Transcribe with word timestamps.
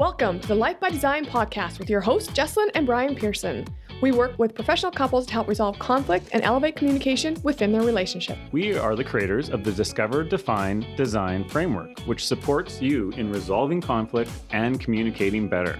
Welcome 0.00 0.40
to 0.40 0.48
the 0.48 0.54
Life 0.54 0.80
by 0.80 0.88
Design 0.88 1.26
podcast 1.26 1.78
with 1.78 1.90
your 1.90 2.00
hosts, 2.00 2.32
Jessilyn 2.32 2.70
and 2.74 2.86
Brian 2.86 3.14
Persson. 3.14 3.66
We 4.00 4.12
work 4.12 4.38
with 4.38 4.54
professional 4.54 4.90
couples 4.90 5.26
to 5.26 5.34
help 5.34 5.46
resolve 5.46 5.78
conflict 5.78 6.30
and 6.32 6.42
elevate 6.42 6.74
communication 6.74 7.36
within 7.42 7.70
their 7.70 7.82
relationship. 7.82 8.38
We 8.50 8.78
are 8.78 8.96
the 8.96 9.04
creators 9.04 9.50
of 9.50 9.62
the 9.62 9.72
Discover, 9.72 10.24
Define, 10.24 10.86
Design 10.96 11.46
framework, 11.50 12.00
which 12.06 12.26
supports 12.26 12.80
you 12.80 13.10
in 13.18 13.30
resolving 13.30 13.82
conflict 13.82 14.30
and 14.52 14.80
communicating 14.80 15.48
better. 15.48 15.78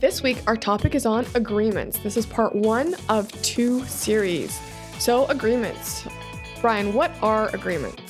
This 0.00 0.22
week, 0.22 0.38
our 0.46 0.56
topic 0.56 0.94
is 0.94 1.04
on 1.04 1.26
agreements. 1.34 1.98
This 1.98 2.16
is 2.16 2.24
part 2.24 2.54
one 2.54 2.94
of 3.10 3.30
two 3.42 3.84
series. 3.84 4.58
So, 4.98 5.26
agreements. 5.26 6.08
Brian, 6.62 6.94
what 6.94 7.10
are 7.22 7.54
agreements? 7.54 8.07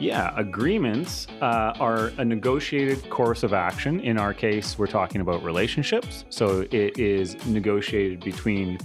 Yeah, 0.00 0.32
agreements 0.34 1.26
uh, 1.42 1.74
are 1.78 2.06
a 2.16 2.24
negotiated 2.24 3.10
course 3.10 3.42
of 3.42 3.52
action. 3.52 4.00
In 4.00 4.16
our 4.16 4.32
case, 4.32 4.78
we're 4.78 4.86
talking 4.86 5.20
about 5.20 5.44
relationships. 5.44 6.24
So 6.30 6.66
it 6.70 6.98
is 6.98 7.36
negotiated 7.44 8.20
between 8.20 8.78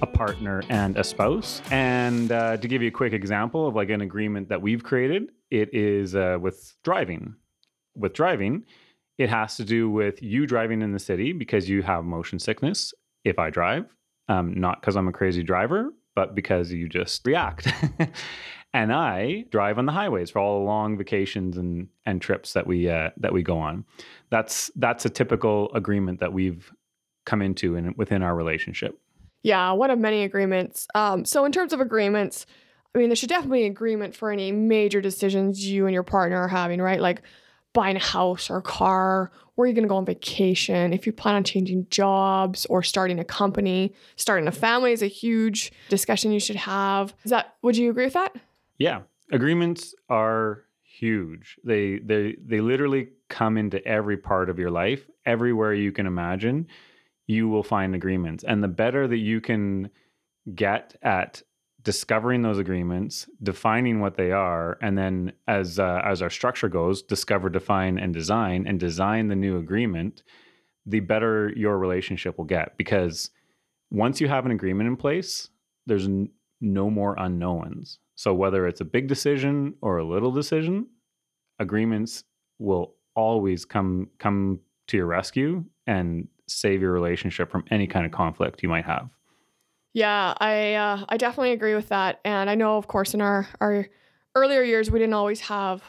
a 0.00 0.06
partner 0.06 0.62
and 0.70 0.96
a 0.96 1.04
spouse. 1.04 1.60
And 1.70 2.32
uh, 2.32 2.56
to 2.56 2.68
give 2.68 2.80
you 2.80 2.88
a 2.88 2.90
quick 2.90 3.12
example 3.12 3.68
of 3.68 3.74
like 3.74 3.90
an 3.90 4.00
agreement 4.00 4.48
that 4.48 4.62
we've 4.62 4.82
created, 4.82 5.30
it 5.50 5.74
is 5.74 6.16
uh, 6.16 6.38
with 6.40 6.74
driving. 6.82 7.34
With 7.94 8.14
driving, 8.14 8.64
it 9.18 9.28
has 9.28 9.58
to 9.58 9.64
do 9.64 9.90
with 9.90 10.22
you 10.22 10.46
driving 10.46 10.80
in 10.80 10.90
the 10.90 10.98
city 10.98 11.34
because 11.34 11.68
you 11.68 11.82
have 11.82 12.04
motion 12.04 12.38
sickness 12.38 12.94
if 13.24 13.38
I 13.38 13.50
drive, 13.50 13.84
um, 14.30 14.54
not 14.54 14.80
because 14.80 14.96
I'm 14.96 15.08
a 15.08 15.12
crazy 15.12 15.42
driver, 15.42 15.92
but 16.14 16.34
because 16.34 16.72
you 16.72 16.88
just 16.88 17.26
react. 17.26 17.68
and 18.76 18.92
I 18.92 19.46
drive 19.50 19.78
on 19.78 19.86
the 19.86 19.92
highways 19.92 20.28
for 20.30 20.38
all 20.38 20.58
the 20.58 20.66
long 20.66 20.98
vacations 20.98 21.56
and 21.56 21.88
and 22.04 22.20
trips 22.20 22.52
that 22.52 22.66
we 22.66 22.90
uh, 22.90 23.10
that 23.16 23.32
we 23.32 23.42
go 23.42 23.58
on. 23.58 23.86
That's 24.28 24.70
that's 24.76 25.06
a 25.06 25.10
typical 25.10 25.72
agreement 25.72 26.20
that 26.20 26.34
we've 26.34 26.70
come 27.24 27.40
into 27.40 27.74
in 27.76 27.94
within 27.96 28.22
our 28.22 28.36
relationship. 28.36 29.00
Yeah, 29.42 29.72
one 29.72 29.90
of 29.90 29.98
many 29.98 30.24
agreements. 30.24 30.86
Um, 30.94 31.24
so 31.24 31.46
in 31.46 31.52
terms 31.52 31.72
of 31.72 31.80
agreements, 31.80 32.44
I 32.94 32.98
mean, 32.98 33.08
there 33.08 33.16
should 33.16 33.30
definitely 33.30 33.60
be 33.60 33.66
agreement 33.66 34.14
for 34.14 34.30
any 34.30 34.52
major 34.52 35.00
decisions 35.00 35.66
you 35.66 35.86
and 35.86 35.94
your 35.94 36.02
partner 36.02 36.36
are 36.36 36.48
having, 36.48 36.82
right? 36.82 37.00
Like 37.00 37.22
buying 37.72 37.96
a 37.96 38.00
house 38.00 38.50
or 38.50 38.58
a 38.58 38.62
car, 38.62 39.30
where 39.54 39.64
are 39.64 39.68
you 39.68 39.74
going 39.74 39.84
to 39.84 39.88
go 39.88 39.96
on 39.96 40.04
vacation, 40.04 40.92
if 40.92 41.06
you 41.06 41.12
plan 41.12 41.34
on 41.34 41.44
changing 41.44 41.86
jobs 41.88 42.66
or 42.66 42.82
starting 42.82 43.18
a 43.18 43.24
company, 43.24 43.94
starting 44.16 44.46
a 44.46 44.52
family 44.52 44.92
is 44.92 45.02
a 45.02 45.06
huge 45.06 45.72
discussion 45.88 46.30
you 46.32 46.40
should 46.40 46.56
have. 46.56 47.14
Is 47.24 47.30
that 47.30 47.54
would 47.62 47.76
you 47.76 47.90
agree 47.90 48.04
with 48.04 48.14
that? 48.14 48.36
Yeah, 48.78 49.02
agreements 49.32 49.94
are 50.08 50.64
huge. 50.82 51.58
They 51.64 51.98
they 51.98 52.36
they 52.44 52.60
literally 52.60 53.08
come 53.28 53.56
into 53.56 53.84
every 53.86 54.16
part 54.16 54.50
of 54.50 54.58
your 54.58 54.70
life, 54.70 55.08
everywhere 55.24 55.74
you 55.74 55.92
can 55.92 56.06
imagine. 56.06 56.66
You 57.26 57.48
will 57.48 57.62
find 57.62 57.94
agreements, 57.94 58.44
and 58.44 58.62
the 58.62 58.68
better 58.68 59.08
that 59.08 59.16
you 59.16 59.40
can 59.40 59.90
get 60.54 60.96
at 61.02 61.42
discovering 61.82 62.42
those 62.42 62.58
agreements, 62.58 63.28
defining 63.42 64.00
what 64.00 64.16
they 64.16 64.32
are, 64.32 64.78
and 64.82 64.98
then 64.98 65.32
as 65.46 65.78
uh, 65.78 66.00
as 66.04 66.22
our 66.22 66.30
structure 66.30 66.68
goes, 66.68 67.02
discover, 67.02 67.48
define, 67.48 67.98
and 67.98 68.12
design, 68.12 68.66
and 68.66 68.78
design 68.80 69.28
the 69.28 69.36
new 69.36 69.56
agreement, 69.58 70.22
the 70.84 71.00
better 71.00 71.52
your 71.56 71.78
relationship 71.78 72.38
will 72.38 72.44
get. 72.44 72.76
Because 72.76 73.30
once 73.90 74.20
you 74.20 74.28
have 74.28 74.46
an 74.46 74.52
agreement 74.52 74.88
in 74.88 74.96
place, 74.96 75.48
there's 75.86 76.06
n- 76.06 76.30
no 76.60 76.90
more 76.90 77.14
unknowns. 77.18 77.98
So 78.16 78.34
whether 78.34 78.66
it's 78.66 78.80
a 78.80 78.84
big 78.84 79.08
decision 79.08 79.74
or 79.80 79.98
a 79.98 80.04
little 80.04 80.32
decision, 80.32 80.86
agreements 81.58 82.24
will 82.58 82.94
always 83.14 83.64
come 83.64 84.08
come 84.18 84.60
to 84.88 84.96
your 84.96 85.06
rescue 85.06 85.64
and 85.86 86.28
save 86.48 86.80
your 86.80 86.92
relationship 86.92 87.50
from 87.50 87.64
any 87.70 87.86
kind 87.86 88.06
of 88.06 88.12
conflict 88.12 88.62
you 88.62 88.68
might 88.68 88.84
have. 88.84 89.08
Yeah, 89.92 90.34
I 90.38 90.74
uh, 90.74 91.04
I 91.08 91.16
definitely 91.16 91.52
agree 91.52 91.74
with 91.74 91.88
that, 91.88 92.20
and 92.24 92.50
I 92.50 92.54
know, 92.54 92.76
of 92.76 92.86
course, 92.86 93.14
in 93.14 93.20
our 93.20 93.48
our 93.60 93.86
earlier 94.34 94.62
years, 94.62 94.90
we 94.90 94.98
didn't 94.98 95.14
always 95.14 95.40
have 95.40 95.82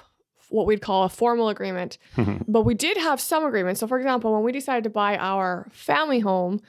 what 0.50 0.66
we'd 0.66 0.82
call 0.82 1.04
a 1.04 1.10
formal 1.10 1.50
agreement, 1.50 1.98
but 2.48 2.62
we 2.62 2.74
did 2.74 2.98
have 2.98 3.20
some 3.20 3.46
agreements. 3.46 3.82
So, 3.82 3.88
for 3.88 3.98
example, 3.98 4.34
when 4.34 4.44
we 4.44 4.52
decided 4.52 4.86
to 4.86 4.90
buy 4.90 5.18
our 5.18 5.68
family 5.72 6.20
home, 6.20 6.62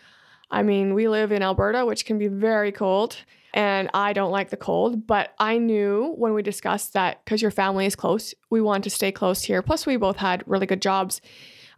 I 0.50 0.62
mean, 0.62 0.94
we 0.94 1.08
live 1.08 1.30
in 1.30 1.42
Alberta, 1.42 1.84
which 1.84 2.04
can 2.04 2.18
be 2.18 2.26
very 2.28 2.72
cold, 2.72 3.18
and 3.54 3.88
I 3.94 4.12
don't 4.12 4.30
like 4.30 4.50
the 4.50 4.56
cold, 4.56 5.06
but 5.06 5.34
I 5.38 5.58
knew 5.58 6.14
when 6.16 6.34
we 6.34 6.42
discussed 6.42 6.92
that 6.92 7.24
because 7.24 7.40
your 7.42 7.50
family 7.50 7.86
is 7.86 7.96
close, 7.96 8.34
we 8.50 8.60
want 8.60 8.84
to 8.84 8.90
stay 8.90 9.10
close 9.12 9.42
here. 9.42 9.62
Plus, 9.62 9.86
we 9.86 9.96
both 9.96 10.16
had 10.16 10.44
really 10.46 10.66
good 10.66 10.82
jobs. 10.82 11.20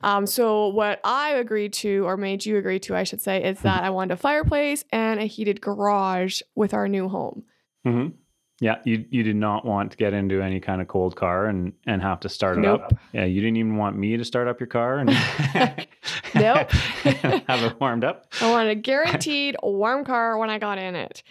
Um, 0.03 0.27
so, 0.27 0.69
what 0.69 0.99
I 1.05 1.31
agreed 1.33 1.73
to, 1.75 2.07
or 2.07 2.17
made 2.17 2.47
you 2.47 2.57
agree 2.57 2.79
to, 2.81 2.97
I 2.97 3.05
should 3.05 3.21
say, 3.21 3.45
is 3.45 3.61
that 3.61 3.85
I 3.85 3.91
wanted 3.91 4.15
a 4.15 4.17
fireplace 4.17 4.85
and 4.91 5.21
a 5.21 5.25
heated 5.25 5.61
garage 5.61 6.41
with 6.55 6.73
our 6.73 6.89
new 6.89 7.09
home. 7.09 7.45
Mm-hmm. 7.87 8.15
Yeah, 8.63 8.77
you 8.85 9.05
you 9.11 9.23
did 9.23 9.37
not 9.37 9.65
want 9.65 9.91
to 9.93 9.97
get 9.97 10.13
into 10.13 10.43
any 10.43 10.61
kind 10.61 10.83
of 10.83 10.89
cold 10.89 11.17
car 11.17 11.47
and 11.47 11.73
and 11.87 12.03
have 12.03 12.21
to 12.21 12.29
start 12.29 12.59
it 12.59 12.61
Nope. 12.61 12.83
up. 12.83 12.95
Yeah, 13.13 13.25
you 13.25 13.41
didn't 13.41 13.57
even 13.57 13.77
want 13.77 13.97
me 13.97 14.17
to 14.19 14.25
start 14.25 14.49
up 14.49 14.61
your 14.61 14.67
car 14.67 14.99
and 14.99 15.09
Nope. 16.35 16.71
have 16.73 17.63
it 17.63 17.81
warmed 17.81 18.05
up. 18.05 18.27
I 18.41 18.51
wanted 18.51 18.71
a 18.71 18.75
guaranteed 18.81 19.57
warm 19.63 20.05
car 20.05 20.37
when 20.39 20.51
I 20.51 20.59
got 20.59 20.79
in 20.79 20.95
it. 20.95 21.23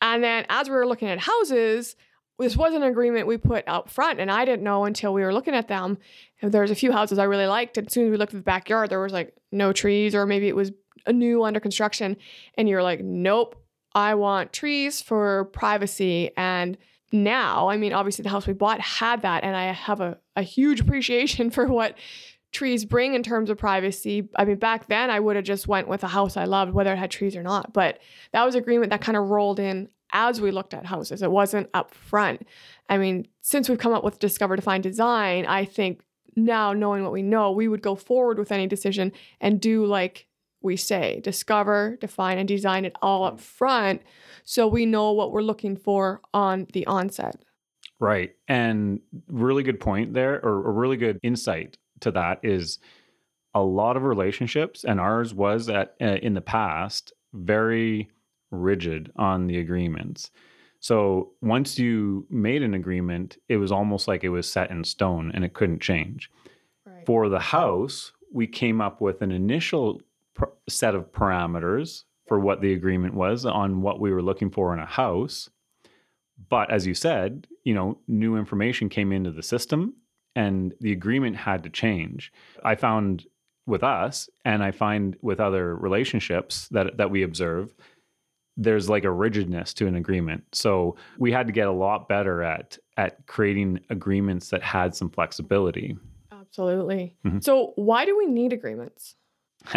And 0.00 0.22
then 0.22 0.46
as 0.48 0.68
we 0.68 0.74
were 0.74 0.86
looking 0.86 1.08
at 1.08 1.18
houses, 1.18 1.96
this 2.38 2.56
was 2.56 2.74
an 2.74 2.82
agreement 2.82 3.26
we 3.26 3.36
put 3.36 3.64
out 3.66 3.90
front, 3.90 4.18
and 4.18 4.30
I 4.30 4.44
didn't 4.44 4.64
know 4.64 4.84
until 4.84 5.14
we 5.14 5.22
were 5.22 5.32
looking 5.32 5.54
at 5.54 5.68
them. 5.68 5.98
There's 6.42 6.70
a 6.70 6.74
few 6.74 6.90
houses 6.90 7.18
I 7.18 7.24
really 7.24 7.46
liked. 7.46 7.78
And 7.78 7.86
as 7.86 7.92
soon 7.92 8.06
as 8.06 8.10
we 8.10 8.16
looked 8.16 8.34
at 8.34 8.40
the 8.40 8.44
backyard, 8.44 8.90
there 8.90 9.00
was 9.00 9.12
like 9.12 9.34
no 9.52 9.72
trees, 9.72 10.14
or 10.14 10.26
maybe 10.26 10.48
it 10.48 10.56
was 10.56 10.72
a 11.06 11.12
new 11.12 11.44
under 11.44 11.60
construction. 11.60 12.16
And 12.58 12.68
you're 12.68 12.82
like, 12.82 13.00
nope, 13.04 13.54
I 13.94 14.14
want 14.14 14.52
trees 14.52 15.00
for 15.00 15.44
privacy. 15.46 16.32
And 16.36 16.76
now, 17.12 17.68
I 17.68 17.76
mean, 17.76 17.92
obviously 17.92 18.24
the 18.24 18.30
house 18.30 18.46
we 18.46 18.52
bought 18.52 18.80
had 18.80 19.22
that, 19.22 19.44
and 19.44 19.54
I 19.54 19.72
have 19.72 20.00
a, 20.00 20.18
a 20.34 20.42
huge 20.42 20.80
appreciation 20.80 21.50
for 21.50 21.66
what 21.66 21.96
trees 22.54 22.84
bring 22.84 23.14
in 23.14 23.22
terms 23.22 23.50
of 23.50 23.58
privacy. 23.58 24.28
I 24.36 24.44
mean, 24.46 24.56
back 24.56 24.86
then 24.86 25.10
I 25.10 25.20
would 25.20 25.36
have 25.36 25.44
just 25.44 25.68
went 25.68 25.88
with 25.88 26.02
a 26.04 26.08
house 26.08 26.36
I 26.36 26.44
loved, 26.44 26.72
whether 26.72 26.92
it 26.92 26.98
had 26.98 27.10
trees 27.10 27.36
or 27.36 27.42
not. 27.42 27.74
But 27.74 27.98
that 28.32 28.44
was 28.44 28.54
agreement 28.54 28.90
that 28.90 29.02
kind 29.02 29.18
of 29.18 29.28
rolled 29.28 29.60
in 29.60 29.88
as 30.12 30.40
we 30.40 30.52
looked 30.52 30.72
at 30.72 30.86
houses. 30.86 31.20
It 31.20 31.30
wasn't 31.30 31.68
up 31.74 31.92
front. 31.92 32.46
I 32.88 32.96
mean, 32.96 33.26
since 33.42 33.68
we've 33.68 33.78
come 33.78 33.92
up 33.92 34.04
with 34.04 34.20
Discover 34.20 34.56
Define 34.56 34.80
Design, 34.80 35.44
I 35.44 35.64
think 35.64 36.02
now 36.36 36.72
knowing 36.72 37.02
what 37.02 37.12
we 37.12 37.22
know, 37.22 37.50
we 37.50 37.68
would 37.68 37.82
go 37.82 37.96
forward 37.96 38.38
with 38.38 38.52
any 38.52 38.66
decision 38.66 39.12
and 39.40 39.60
do 39.60 39.84
like 39.84 40.28
we 40.62 40.76
say, 40.76 41.20
discover, 41.22 41.98
define, 42.00 42.38
and 42.38 42.48
design 42.48 42.84
it 42.86 42.96
all 43.02 43.24
up 43.24 43.36
mm. 43.36 43.40
front 43.40 44.02
so 44.44 44.66
we 44.66 44.86
know 44.86 45.12
what 45.12 45.30
we're 45.30 45.42
looking 45.42 45.76
for 45.76 46.22
on 46.32 46.66
the 46.72 46.86
onset. 46.86 47.36
Right. 48.00 48.34
And 48.48 49.00
really 49.28 49.62
good 49.62 49.78
point 49.78 50.14
there, 50.14 50.44
or 50.44 50.68
a 50.68 50.72
really 50.72 50.96
good 50.96 51.18
insight 51.22 51.76
to 52.00 52.10
that 52.12 52.40
is 52.42 52.78
a 53.54 53.62
lot 53.62 53.96
of 53.96 54.02
relationships, 54.02 54.84
and 54.84 55.00
ours 55.00 55.32
was 55.32 55.68
at 55.68 55.94
uh, 56.00 56.16
in 56.22 56.34
the 56.34 56.40
past 56.40 57.12
very 57.32 58.10
rigid 58.50 59.10
on 59.16 59.46
the 59.46 59.58
agreements. 59.58 60.30
So 60.80 61.32
once 61.40 61.78
you 61.78 62.26
made 62.28 62.62
an 62.62 62.74
agreement, 62.74 63.38
it 63.48 63.56
was 63.56 63.72
almost 63.72 64.06
like 64.06 64.22
it 64.22 64.28
was 64.28 64.50
set 64.50 64.70
in 64.70 64.84
stone 64.84 65.32
and 65.34 65.44
it 65.44 65.54
couldn't 65.54 65.80
change. 65.80 66.30
Right. 66.84 67.06
For 67.06 67.28
the 67.28 67.40
house, 67.40 68.12
we 68.32 68.46
came 68.46 68.80
up 68.80 69.00
with 69.00 69.22
an 69.22 69.32
initial 69.32 70.02
pr- 70.34 70.44
set 70.68 70.94
of 70.94 71.10
parameters 71.10 72.04
for 72.28 72.38
what 72.38 72.60
the 72.60 72.74
agreement 72.74 73.14
was 73.14 73.46
on 73.46 73.80
what 73.80 74.00
we 74.00 74.12
were 74.12 74.22
looking 74.22 74.50
for 74.50 74.74
in 74.74 74.78
a 74.78 74.86
house. 74.86 75.48
But 76.50 76.70
as 76.70 76.86
you 76.86 76.94
said, 76.94 77.46
you 77.64 77.74
know, 77.74 77.98
new 78.06 78.36
information 78.36 78.88
came 78.88 79.12
into 79.12 79.30
the 79.30 79.42
system 79.42 79.94
and 80.36 80.74
the 80.80 80.92
agreement 80.92 81.36
had 81.36 81.62
to 81.64 81.70
change. 81.70 82.32
I 82.64 82.74
found 82.74 83.26
with 83.66 83.82
us 83.82 84.28
and 84.44 84.62
I 84.62 84.70
find 84.72 85.16
with 85.22 85.40
other 85.40 85.74
relationships 85.76 86.68
that 86.68 86.96
that 86.98 87.10
we 87.10 87.22
observe 87.22 87.74
there's 88.56 88.88
like 88.88 89.04
a 89.04 89.10
rigidness 89.10 89.74
to 89.74 89.86
an 89.86 89.96
agreement. 89.96 90.44
So 90.52 90.94
we 91.18 91.32
had 91.32 91.46
to 91.48 91.52
get 91.52 91.66
a 91.66 91.72
lot 91.72 92.08
better 92.08 92.42
at 92.42 92.78
at 92.96 93.26
creating 93.26 93.80
agreements 93.90 94.50
that 94.50 94.62
had 94.62 94.94
some 94.94 95.10
flexibility. 95.10 95.96
Absolutely. 96.30 97.16
Mhm. 97.24 97.42
So, 97.42 97.72
why 97.76 98.04
do 98.04 98.16
we 98.16 98.26
need 98.26 98.52
agreements? 98.52 99.16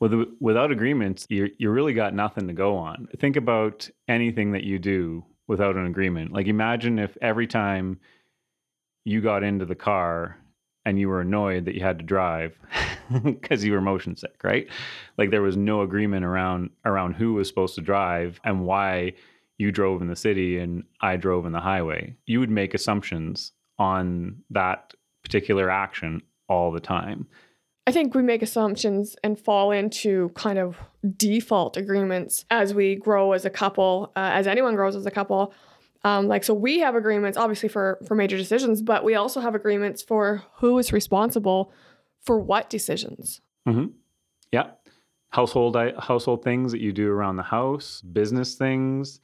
With, 0.00 0.12
without 0.40 0.72
agreements, 0.72 1.24
you 1.30 1.50
you 1.56 1.70
really 1.70 1.94
got 1.94 2.14
nothing 2.14 2.48
to 2.48 2.52
go 2.52 2.76
on. 2.76 3.06
Think 3.18 3.36
about 3.36 3.88
anything 4.08 4.50
that 4.52 4.64
you 4.64 4.80
do 4.80 5.24
without 5.46 5.76
an 5.76 5.86
agreement. 5.86 6.32
Like 6.32 6.48
imagine 6.48 6.98
if 6.98 7.16
every 7.22 7.46
time 7.46 8.00
you 9.04 9.20
got 9.20 9.42
into 9.42 9.64
the 9.64 9.74
car 9.74 10.36
and 10.86 10.98
you 10.98 11.08
were 11.08 11.20
annoyed 11.20 11.64
that 11.64 11.74
you 11.74 11.82
had 11.82 11.98
to 11.98 12.04
drive 12.04 12.58
because 13.24 13.64
you 13.64 13.72
were 13.72 13.80
motion 13.80 14.16
sick, 14.16 14.42
right? 14.42 14.66
Like 15.16 15.30
there 15.30 15.42
was 15.42 15.56
no 15.56 15.82
agreement 15.82 16.24
around 16.24 16.70
around 16.84 17.14
who 17.14 17.34
was 17.34 17.48
supposed 17.48 17.74
to 17.76 17.80
drive 17.80 18.40
and 18.44 18.64
why 18.64 19.14
you 19.58 19.70
drove 19.70 20.02
in 20.02 20.08
the 20.08 20.16
city 20.16 20.58
and 20.58 20.84
I 21.00 21.16
drove 21.16 21.46
in 21.46 21.52
the 21.52 21.60
highway. 21.60 22.16
You 22.26 22.40
would 22.40 22.50
make 22.50 22.74
assumptions 22.74 23.52
on 23.78 24.42
that 24.50 24.94
particular 25.22 25.70
action 25.70 26.22
all 26.48 26.72
the 26.72 26.80
time. 26.80 27.26
I 27.86 27.92
think 27.92 28.14
we 28.14 28.22
make 28.22 28.42
assumptions 28.42 29.14
and 29.22 29.38
fall 29.38 29.70
into 29.70 30.30
kind 30.30 30.58
of 30.58 30.78
default 31.16 31.76
agreements 31.76 32.46
as 32.50 32.72
we 32.72 32.96
grow 32.96 33.32
as 33.32 33.44
a 33.44 33.50
couple, 33.50 34.10
uh, 34.16 34.30
as 34.32 34.46
anyone 34.46 34.74
grows 34.74 34.96
as 34.96 35.04
a 35.04 35.10
couple. 35.10 35.52
Um, 36.04 36.28
like 36.28 36.44
so, 36.44 36.52
we 36.52 36.80
have 36.80 36.94
agreements 36.94 37.38
obviously 37.38 37.68
for 37.68 37.98
for 38.06 38.14
major 38.14 38.36
decisions, 38.36 38.82
but 38.82 39.04
we 39.04 39.14
also 39.14 39.40
have 39.40 39.54
agreements 39.54 40.02
for 40.02 40.42
who 40.56 40.78
is 40.78 40.92
responsible 40.92 41.72
for 42.20 42.38
what 42.38 42.68
decisions. 42.68 43.40
Mm-hmm. 43.66 43.86
Yeah, 44.52 44.70
household 45.30 45.76
household 45.98 46.44
things 46.44 46.72
that 46.72 46.80
you 46.80 46.92
do 46.92 47.10
around 47.10 47.36
the 47.36 47.42
house, 47.42 48.02
business 48.02 48.54
things, 48.54 49.20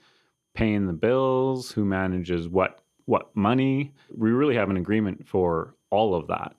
paying 0.55 0.87
the 0.87 0.93
bills, 0.93 1.71
who 1.71 1.85
manages 1.85 2.49
what 2.49 2.81
what 3.05 3.35
money. 3.37 3.93
We 4.17 4.31
really 4.31 4.57
have 4.57 4.71
an 4.71 4.77
agreement 4.77 5.29
for 5.29 5.75
all 5.91 6.15
of 6.15 6.29
that. 6.29 6.57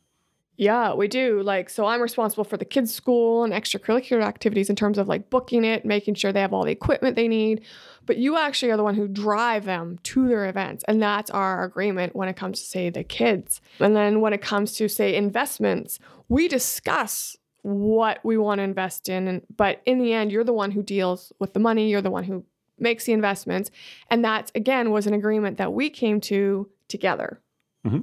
Yeah, 0.62 0.94
we 0.94 1.08
do. 1.08 1.42
Like, 1.42 1.72
so 1.72 1.88
I'm 1.88 2.04
responsible 2.04 2.44
for 2.44 2.56
the 2.56 2.66
kids' 2.66 2.94
school 2.94 3.44
and 3.44 3.52
extracurricular 3.52 4.22
activities 4.22 4.70
in 4.70 4.76
terms 4.76 5.00
of 5.00 5.08
like 5.08 5.32
booking 5.32 5.66
it, 5.66 5.86
making 5.86 6.14
sure 6.14 6.32
they 6.32 6.40
have 6.40 6.54
all 6.54 6.66
the 6.66 6.72
equipment 6.72 7.16
they 7.16 7.28
need. 7.28 7.62
But 8.06 8.18
you 8.18 8.38
actually 8.38 8.72
are 8.72 8.78
the 8.78 8.84
one 8.84 8.94
who 8.94 9.08
drive 9.08 9.66
them 9.66 9.98
to 10.04 10.28
their 10.28 10.48
events. 10.48 10.86
And 10.88 11.02
that's 11.02 11.32
our 11.32 11.64
agreement 11.64 12.16
when 12.16 12.30
it 12.30 12.36
comes 12.36 12.60
to, 12.60 12.68
say, 12.68 12.92
the 12.92 13.04
kids. 13.04 13.60
And 13.80 13.96
then 13.96 14.22
when 14.22 14.34
it 14.34 14.44
comes 14.44 14.74
to, 14.74 14.88
say, 14.88 15.16
investments, 15.16 15.98
we 16.30 16.48
discuss 16.48 17.36
what 17.64 18.20
we 18.24 18.38
want 18.38 18.60
to 18.60 18.64
invest 18.64 19.10
in. 19.10 19.42
But 19.58 19.82
in 19.88 19.98
the 19.98 20.14
end, 20.14 20.32
you're 20.32 20.44
the 20.44 20.54
one 20.54 20.70
who 20.70 20.84
deals 20.84 21.34
with 21.40 21.54
the 21.54 21.60
money, 21.60 21.90
you're 21.90 22.04
the 22.04 22.12
one 22.12 22.26
who 22.26 22.46
makes 22.78 23.06
the 23.06 23.14
investments. 23.14 23.72
And 24.12 24.24
that, 24.26 24.52
again, 24.54 24.92
was 24.92 25.08
an 25.08 25.16
agreement 25.16 25.58
that 25.58 25.74
we 25.74 25.90
came 25.90 26.22
to 26.22 26.70
together. 26.88 27.42
Mm-hmm. 27.84 28.02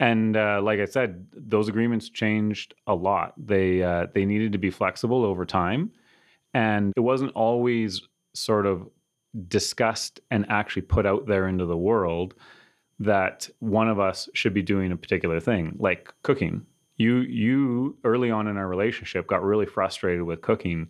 And 0.00 0.34
uh, 0.34 0.62
like 0.62 0.80
I 0.80 0.86
said, 0.86 1.26
those 1.32 1.68
agreements 1.68 2.08
changed 2.08 2.74
a 2.86 2.94
lot. 2.94 3.34
They 3.36 3.82
uh, 3.82 4.06
they 4.14 4.24
needed 4.24 4.52
to 4.52 4.58
be 4.58 4.70
flexible 4.70 5.24
over 5.24 5.44
time, 5.44 5.92
and 6.54 6.94
it 6.96 7.00
wasn't 7.00 7.32
always 7.32 8.00
sort 8.34 8.64
of 8.64 8.88
discussed 9.48 10.18
and 10.30 10.46
actually 10.48 10.82
put 10.82 11.04
out 11.04 11.26
there 11.26 11.46
into 11.46 11.66
the 11.66 11.76
world 11.76 12.34
that 12.98 13.48
one 13.60 13.88
of 13.88 14.00
us 14.00 14.28
should 14.34 14.54
be 14.54 14.62
doing 14.62 14.90
a 14.90 14.96
particular 14.96 15.38
thing, 15.38 15.76
like 15.78 16.12
cooking. 16.22 16.64
You 16.96 17.18
you 17.18 17.98
early 18.02 18.30
on 18.30 18.48
in 18.48 18.56
our 18.56 18.68
relationship 18.68 19.26
got 19.26 19.44
really 19.44 19.66
frustrated 19.66 20.22
with 20.22 20.40
cooking 20.40 20.88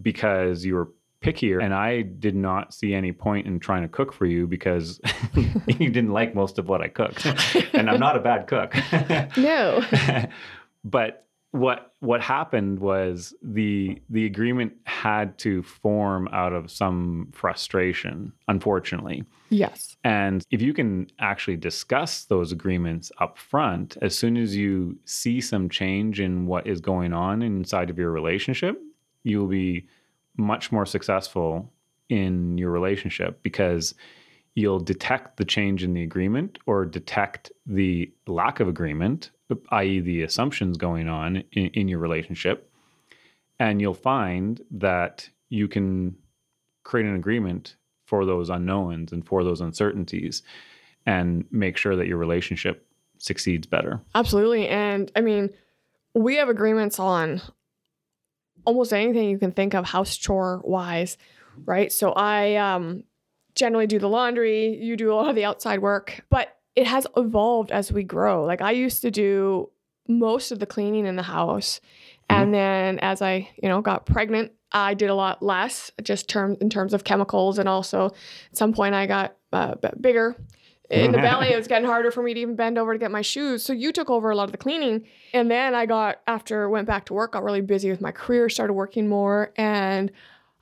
because 0.00 0.64
you 0.64 0.76
were 0.76 0.92
pickier 1.22 1.62
and 1.62 1.72
I 1.72 2.02
did 2.02 2.34
not 2.34 2.74
see 2.74 2.94
any 2.94 3.12
point 3.12 3.46
in 3.46 3.60
trying 3.60 3.82
to 3.82 3.88
cook 3.88 4.12
for 4.12 4.26
you 4.26 4.46
because 4.46 5.00
you 5.66 5.90
didn't 5.90 6.12
like 6.12 6.34
most 6.34 6.58
of 6.58 6.68
what 6.68 6.80
I 6.80 6.88
cooked. 6.88 7.24
and 7.72 7.88
I'm 7.88 8.00
not 8.00 8.16
a 8.16 8.20
bad 8.20 8.46
cook. 8.46 8.74
no. 9.36 9.84
but 10.84 11.26
what 11.52 11.92
what 12.00 12.22
happened 12.22 12.80
was 12.80 13.34
the 13.42 14.00
the 14.08 14.24
agreement 14.24 14.72
had 14.84 15.36
to 15.38 15.62
form 15.62 16.26
out 16.32 16.54
of 16.54 16.70
some 16.70 17.28
frustration 17.32 18.32
unfortunately 18.48 19.22
yes 19.50 19.94
and 20.02 20.46
if 20.50 20.62
you 20.62 20.72
can 20.72 21.06
actually 21.18 21.56
discuss 21.56 22.24
those 22.24 22.52
agreements 22.52 23.12
up 23.20 23.36
front 23.36 23.98
as 24.00 24.16
soon 24.16 24.38
as 24.38 24.56
you 24.56 24.98
see 25.04 25.42
some 25.42 25.68
change 25.68 26.20
in 26.20 26.46
what 26.46 26.66
is 26.66 26.80
going 26.80 27.12
on 27.12 27.42
inside 27.42 27.90
of 27.90 27.98
your 27.98 28.10
relationship 28.10 28.80
you'll 29.22 29.46
be 29.46 29.86
much 30.36 30.72
more 30.72 30.86
successful 30.86 31.72
in 32.08 32.58
your 32.58 32.70
relationship 32.70 33.42
because 33.42 33.94
you'll 34.54 34.80
detect 34.80 35.36
the 35.36 35.44
change 35.44 35.82
in 35.82 35.94
the 35.94 36.02
agreement 36.02 36.58
or 36.66 36.84
detect 36.84 37.50
the 37.66 38.12
lack 38.26 38.60
of 38.60 38.68
agreement, 38.68 39.30
i.e., 39.70 40.00
the 40.00 40.22
assumptions 40.22 40.76
going 40.76 41.08
on 41.08 41.42
in, 41.52 41.66
in, 41.68 41.88
your 41.88 41.98
relationship. 41.98 42.70
And 43.58 43.80
you'll 43.80 43.94
find 43.94 44.60
that 44.72 45.28
you 45.48 45.68
can 45.68 46.16
create 46.84 47.06
an 47.06 47.14
agreement 47.14 47.76
for 48.06 48.26
those 48.26 48.50
unknowns 48.50 49.12
and 49.12 49.26
for 49.26 49.44
those 49.44 49.60
uncertainties 49.60 50.42
and 51.06 51.44
make 51.50 51.76
sure 51.76 51.96
that 51.96 52.06
your 52.06 52.18
relationship 52.18 52.86
succeeds 53.18 53.66
better. 53.66 54.00
Absolutely. 54.14 54.68
And 54.68 55.10
I 55.16 55.20
mean, 55.20 55.50
we 56.14 56.36
have 56.36 56.48
agreements 56.48 56.98
on 56.98 57.40
almost 58.64 58.92
anything 58.92 59.28
you 59.28 59.38
can 59.38 59.52
think 59.52 59.74
of 59.74 59.84
house 59.84 60.16
chore 60.16 60.60
wise, 60.64 61.16
right? 61.64 61.92
So 61.92 62.12
I 62.12 62.56
um, 62.56 63.04
generally 63.54 63.86
do 63.86 63.98
the 63.98 64.08
laundry, 64.08 64.76
you 64.76 64.96
do 64.96 65.12
a 65.12 65.14
lot 65.14 65.28
of 65.28 65.34
the 65.34 65.44
outside 65.44 65.80
work, 65.80 66.24
but 66.30 66.56
it 66.74 66.86
has 66.86 67.06
evolved 67.16 67.70
as 67.70 67.92
we 67.92 68.02
grow. 68.02 68.44
Like 68.44 68.62
I 68.62 68.72
used 68.72 69.02
to 69.02 69.10
do 69.10 69.70
most 70.08 70.52
of 70.52 70.58
the 70.58 70.66
cleaning 70.66 71.06
in 71.06 71.16
the 71.16 71.22
house. 71.22 71.80
Mm-hmm. 72.30 72.42
And 72.42 72.54
then 72.54 72.98
as 73.00 73.22
I, 73.22 73.48
you 73.62 73.68
know, 73.68 73.80
got 73.80 74.06
pregnant, 74.06 74.52
I 74.72 74.94
did 74.94 75.10
a 75.10 75.14
lot 75.14 75.42
less 75.42 75.90
just 76.02 76.28
term 76.28 76.56
in 76.60 76.70
terms 76.70 76.94
of 76.94 77.04
chemicals 77.04 77.58
and 77.58 77.68
also 77.68 78.06
at 78.06 78.56
some 78.56 78.72
point 78.72 78.94
I 78.94 79.06
got 79.06 79.36
uh, 79.52 79.74
bigger 80.00 80.36
in 80.90 81.12
the 81.12 81.18
belly, 81.18 81.48
it 81.48 81.56
was 81.56 81.68
getting 81.68 81.88
harder 81.88 82.10
for 82.10 82.22
me 82.22 82.34
to 82.34 82.40
even 82.40 82.54
bend 82.54 82.76
over 82.76 82.92
to 82.92 82.98
get 82.98 83.10
my 83.10 83.22
shoes. 83.22 83.62
So 83.62 83.72
you 83.72 83.92
took 83.92 84.10
over 84.10 84.30
a 84.30 84.36
lot 84.36 84.44
of 84.44 84.52
the 84.52 84.58
cleaning. 84.58 85.06
And 85.32 85.50
then 85.50 85.74
I 85.74 85.86
got, 85.86 86.20
after 86.26 86.68
went 86.68 86.86
back 86.86 87.06
to 87.06 87.14
work, 87.14 87.32
got 87.32 87.44
really 87.44 87.62
busy 87.62 87.90
with 87.90 88.00
my 88.00 88.12
career, 88.12 88.48
started 88.48 88.74
working 88.74 89.08
more. 89.08 89.52
And 89.56 90.12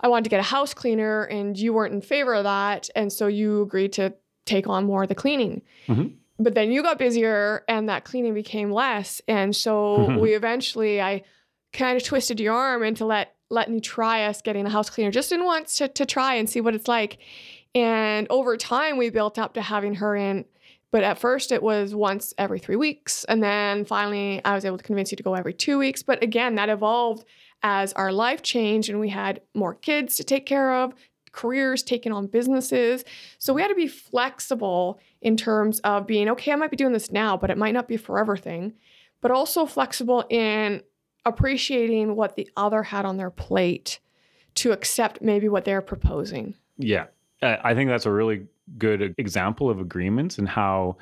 I 0.01 0.09
wanted 0.09 0.25
to 0.25 0.31
get 0.31 0.41
a 0.41 0.45
house 0.45 0.73
cleaner, 0.73 1.25
and 1.25 1.59
you 1.59 1.73
weren't 1.73 1.93
in 1.93 2.01
favor 2.01 2.35
of 2.35 2.45
that. 2.45 2.89
And 2.95 3.13
so 3.13 3.27
you 3.27 3.63
agreed 3.63 3.93
to 3.95 4.15
take 4.47 4.69
on 4.69 4.85
more 4.85 5.03
of 5.03 5.09
the 5.09 5.15
cleaning. 5.15 5.63
Mm-hmm. 5.89 6.15
But 6.39 6.55
then 6.55 6.73
you 6.73 6.83
got 6.83 6.99
busier, 6.99 7.65
and 7.69 7.89
that 7.89 8.05
cleaning 8.05 8.35
became 8.35 8.71
less. 8.71 9.21
And 9.29 9.55
so 9.55 10.17
we 10.19 10.35
eventually, 10.35 11.03
I 11.03 11.25
kind 11.73 11.97
of 11.97 12.05
twisted 12.05 12.41
your 12.41 12.55
arm 12.55 12.83
into 12.83 13.05
let 13.05 13.35
letting 13.51 13.75
you 13.75 13.81
try 13.81 14.25
us 14.25 14.41
getting 14.41 14.65
a 14.65 14.71
house 14.71 14.89
cleaner 14.89 15.11
just 15.11 15.33
in 15.33 15.45
once 15.45 15.77
to, 15.77 15.89
to 15.89 16.07
try 16.07 16.35
and 16.35 16.49
see 16.49 16.61
what 16.61 16.75
it's 16.75 16.87
like. 16.87 17.19
And 17.75 18.27
over 18.31 18.57
time, 18.57 18.97
we 18.97 19.11
built 19.11 19.39
up 19.39 19.55
to 19.55 19.63
having 19.63 19.95
her 19.97 20.17
in. 20.17 20.45
But 20.91 21.05
at 21.05 21.19
first, 21.19 21.53
it 21.53 21.63
was 21.63 21.95
once 21.95 22.35
every 22.37 22.59
three 22.59 22.77
weeks. 22.77 23.25
And 23.25 23.43
then 23.43 23.85
finally, 23.85 24.41
I 24.45 24.55
was 24.55 24.65
able 24.65 24.79
to 24.79 24.85
convince 24.85 25.13
you 25.13 25.17
to 25.17 25.23
go 25.23 25.35
every 25.35 25.55
two 25.55 25.79
weeks. 25.79 26.03
But 26.03 26.23
again, 26.23 26.57
that 26.57 26.69
evolved 26.69 27.25
as 27.63 27.93
our 27.93 28.13
life 28.13 28.43
changed 28.43 28.89
and 28.89 28.99
we 28.99 29.11
had 29.11 29.41
more 29.55 29.75
kids 29.75 30.17
to 30.17 30.25
take 30.25 30.47
care 30.47 30.75
of, 30.75 30.95
careers, 31.33 31.83
taking 31.83 32.11
on 32.13 32.27
businesses. 32.27 33.05
So 33.39 33.53
we 33.53 33.63
had 33.63 33.69
to 33.69 33.75
be 33.75 33.87
flexible 33.87 34.99
in 35.21 35.37
terms 35.37 35.79
of 35.81 36.07
being 36.07 36.29
okay, 36.31 36.53
I 36.53 36.57
might 36.57 36.71
be 36.71 36.77
doing 36.77 36.93
this 36.93 37.13
now, 37.13 37.37
but 37.37 37.51
it 37.51 37.59
might 37.59 37.75
not 37.75 37.87
be 37.87 37.97
forever 37.97 38.37
thing, 38.37 38.73
but 39.21 39.31
also 39.31 39.67
flexible 39.67 40.25
in 40.29 40.83
appreciating 41.27 42.17
what 42.17 42.37
the 42.37 42.49
other 42.57 42.83
had 42.83 43.05
on 43.05 43.17
their 43.17 43.31
plate 43.31 44.01
to 44.55 44.73
accept 44.73 45.23
maybe 45.23 45.49
what 45.49 45.65
they're 45.65 45.83
proposing. 45.83 46.55
Yeah. 46.79 47.07
I 47.43 47.75
think 47.75 47.89
that's 47.89 48.07
a 48.07 48.13
really 48.13 48.47
good 48.79 49.15
example 49.19 49.71
of 49.71 49.81
agreements 49.81 50.39
and 50.39 50.49
how 50.49 50.97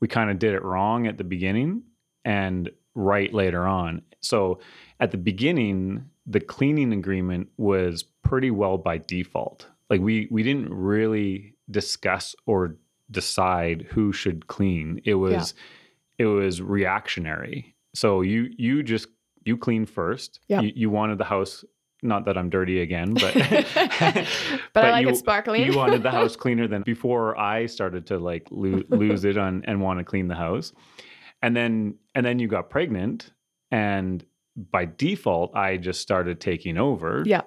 we 0.00 0.08
kind 0.08 0.30
of 0.30 0.38
did 0.38 0.54
it 0.54 0.64
wrong 0.64 1.06
at 1.06 1.18
the 1.18 1.24
beginning 1.24 1.82
and 2.24 2.70
right 2.94 3.32
later 3.32 3.66
on. 3.66 4.02
So 4.20 4.60
at 5.00 5.10
the 5.10 5.18
beginning, 5.18 6.04
the 6.26 6.40
cleaning 6.40 6.92
agreement 6.92 7.48
was 7.56 8.04
pretty 8.22 8.50
well 8.50 8.78
by 8.78 8.98
default. 8.98 9.66
Like 9.88 10.00
we 10.00 10.28
we 10.30 10.42
didn't 10.42 10.72
really 10.72 11.54
discuss 11.70 12.34
or 12.46 12.76
decide 13.10 13.86
who 13.90 14.12
should 14.12 14.46
clean. 14.46 15.00
It 15.04 15.14
was 15.14 15.54
yeah. 16.18 16.26
it 16.26 16.28
was 16.28 16.62
reactionary. 16.62 17.74
So 17.94 18.20
you 18.20 18.50
you 18.56 18.82
just 18.82 19.08
you 19.44 19.56
clean 19.56 19.86
first. 19.86 20.40
Yeah. 20.48 20.60
You, 20.60 20.72
you 20.74 20.90
wanted 20.90 21.18
the 21.18 21.24
house 21.24 21.64
not 22.02 22.24
that 22.24 22.36
I'm 22.36 22.50
dirty 22.50 22.80
again, 22.80 23.14
but 23.14 23.34
but, 23.34 24.26
but, 24.72 24.84
I 24.84 24.90
like 24.90 25.02
you, 25.02 25.10
it 25.10 25.16
sparkling. 25.16 25.64
you 25.64 25.76
wanted 25.76 26.02
the 26.02 26.10
house 26.10 26.36
cleaner 26.44 26.66
than 26.66 26.82
before 26.82 27.38
I 27.38 27.66
started 27.66 28.06
to 28.06 28.18
like 28.18 28.46
lo- 28.50 28.82
lose 28.88 29.24
it 29.24 29.36
on 29.36 29.64
and 29.66 29.80
want 29.80 29.98
to 29.98 30.04
clean 30.04 30.28
the 30.28 30.34
house, 30.34 30.72
and 31.42 31.56
then 31.56 31.96
and 32.14 32.24
then 32.24 32.38
you 32.38 32.48
got 32.48 32.70
pregnant, 32.70 33.32
and 33.70 34.24
by 34.70 34.84
default 34.84 35.54
I 35.54 35.76
just 35.76 36.00
started 36.00 36.40
taking 36.40 36.78
over. 36.78 37.22
Yeah, 37.26 37.42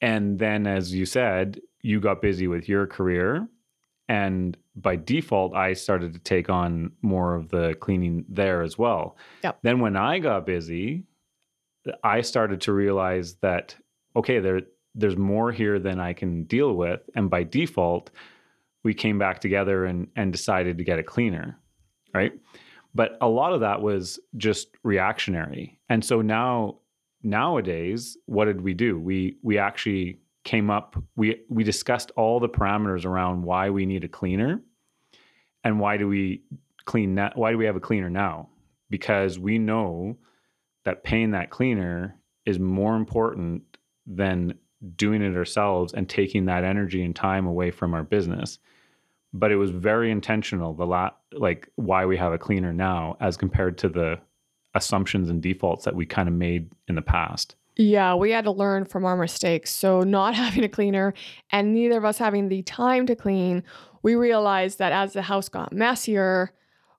and 0.00 0.38
then 0.38 0.66
as 0.66 0.94
you 0.94 1.06
said, 1.06 1.60
you 1.82 2.00
got 2.00 2.22
busy 2.22 2.46
with 2.46 2.68
your 2.68 2.86
career, 2.86 3.48
and 4.08 4.56
by 4.76 4.96
default 4.96 5.54
I 5.54 5.74
started 5.74 6.12
to 6.14 6.18
take 6.18 6.48
on 6.48 6.92
more 7.02 7.34
of 7.34 7.50
the 7.50 7.74
cleaning 7.80 8.24
there 8.28 8.62
as 8.62 8.78
well. 8.78 9.16
Yeah. 9.42 9.52
Then 9.62 9.80
when 9.80 9.96
I 9.96 10.18
got 10.18 10.46
busy, 10.46 11.04
I 12.02 12.20
started 12.20 12.60
to 12.62 12.72
realize 12.72 13.34
that 13.36 13.76
okay, 14.16 14.38
there 14.40 14.62
there's 14.94 15.16
more 15.16 15.52
here 15.52 15.78
than 15.78 16.00
I 16.00 16.12
can 16.12 16.44
deal 16.44 16.74
with, 16.74 17.00
and 17.14 17.30
by 17.30 17.44
default, 17.44 18.10
we 18.82 18.92
came 18.92 19.18
back 19.18 19.40
together 19.40 19.84
and 19.84 20.08
and 20.16 20.32
decided 20.32 20.78
to 20.78 20.84
get 20.84 20.98
a 20.98 21.04
cleaner, 21.04 21.58
right? 22.14 22.32
But 22.94 23.16
a 23.20 23.28
lot 23.28 23.52
of 23.52 23.60
that 23.60 23.80
was 23.82 24.18
just 24.36 24.68
reactionary, 24.82 25.78
and 25.88 26.04
so 26.04 26.22
now 26.22 26.78
nowadays, 27.22 28.16
what 28.26 28.46
did 28.46 28.60
we 28.60 28.74
do? 28.74 28.98
We 28.98 29.36
we 29.42 29.58
actually 29.58 30.20
came 30.44 30.70
up 30.70 30.96
we 31.16 31.42
we 31.48 31.64
discussed 31.64 32.10
all 32.16 32.40
the 32.40 32.48
parameters 32.48 33.04
around 33.04 33.42
why 33.42 33.70
we 33.70 33.84
need 33.84 34.04
a 34.04 34.08
cleaner 34.08 34.62
and 35.64 35.78
why 35.78 35.96
do 35.96 36.08
we 36.08 36.42
clean 36.86 37.16
that 37.16 37.36
why 37.36 37.50
do 37.50 37.58
we 37.58 37.66
have 37.66 37.76
a 37.76 37.80
cleaner 37.80 38.08
now 38.08 38.48
because 38.88 39.38
we 39.38 39.58
know 39.58 40.16
that 40.90 41.04
paying 41.04 41.30
that 41.30 41.50
cleaner 41.50 42.16
is 42.46 42.58
more 42.58 42.96
important 42.96 43.62
than 44.06 44.54
doing 44.96 45.22
it 45.22 45.36
ourselves 45.36 45.92
and 45.92 46.08
taking 46.08 46.46
that 46.46 46.64
energy 46.64 47.04
and 47.04 47.14
time 47.14 47.46
away 47.46 47.70
from 47.70 47.94
our 47.94 48.02
business. 48.02 48.58
But 49.32 49.52
it 49.52 49.56
was 49.56 49.70
very 49.70 50.10
intentional, 50.10 50.74
the 50.74 50.86
lot 50.86 51.20
like 51.32 51.68
why 51.76 52.06
we 52.06 52.16
have 52.16 52.32
a 52.32 52.38
cleaner 52.38 52.72
now 52.72 53.16
as 53.20 53.36
compared 53.36 53.78
to 53.78 53.88
the 53.88 54.18
assumptions 54.74 55.30
and 55.30 55.40
defaults 55.40 55.84
that 55.84 55.94
we 55.94 56.06
kind 56.06 56.28
of 56.28 56.34
made 56.34 56.72
in 56.88 56.96
the 56.96 57.02
past. 57.02 57.54
Yeah, 57.76 58.14
we 58.16 58.32
had 58.32 58.44
to 58.44 58.50
learn 58.50 58.84
from 58.84 59.04
our 59.04 59.16
mistakes. 59.16 59.70
So, 59.70 60.00
not 60.00 60.34
having 60.44 60.64
a 60.64 60.68
cleaner 60.68 61.14
and 61.52 61.72
neither 61.72 61.98
of 61.98 62.04
us 62.04 62.18
having 62.18 62.48
the 62.48 62.62
time 62.62 63.06
to 63.06 63.14
clean, 63.14 63.62
we 64.02 64.16
realized 64.16 64.80
that 64.80 64.90
as 64.90 65.12
the 65.12 65.22
house 65.22 65.48
got 65.48 65.72
messier, 65.72 66.52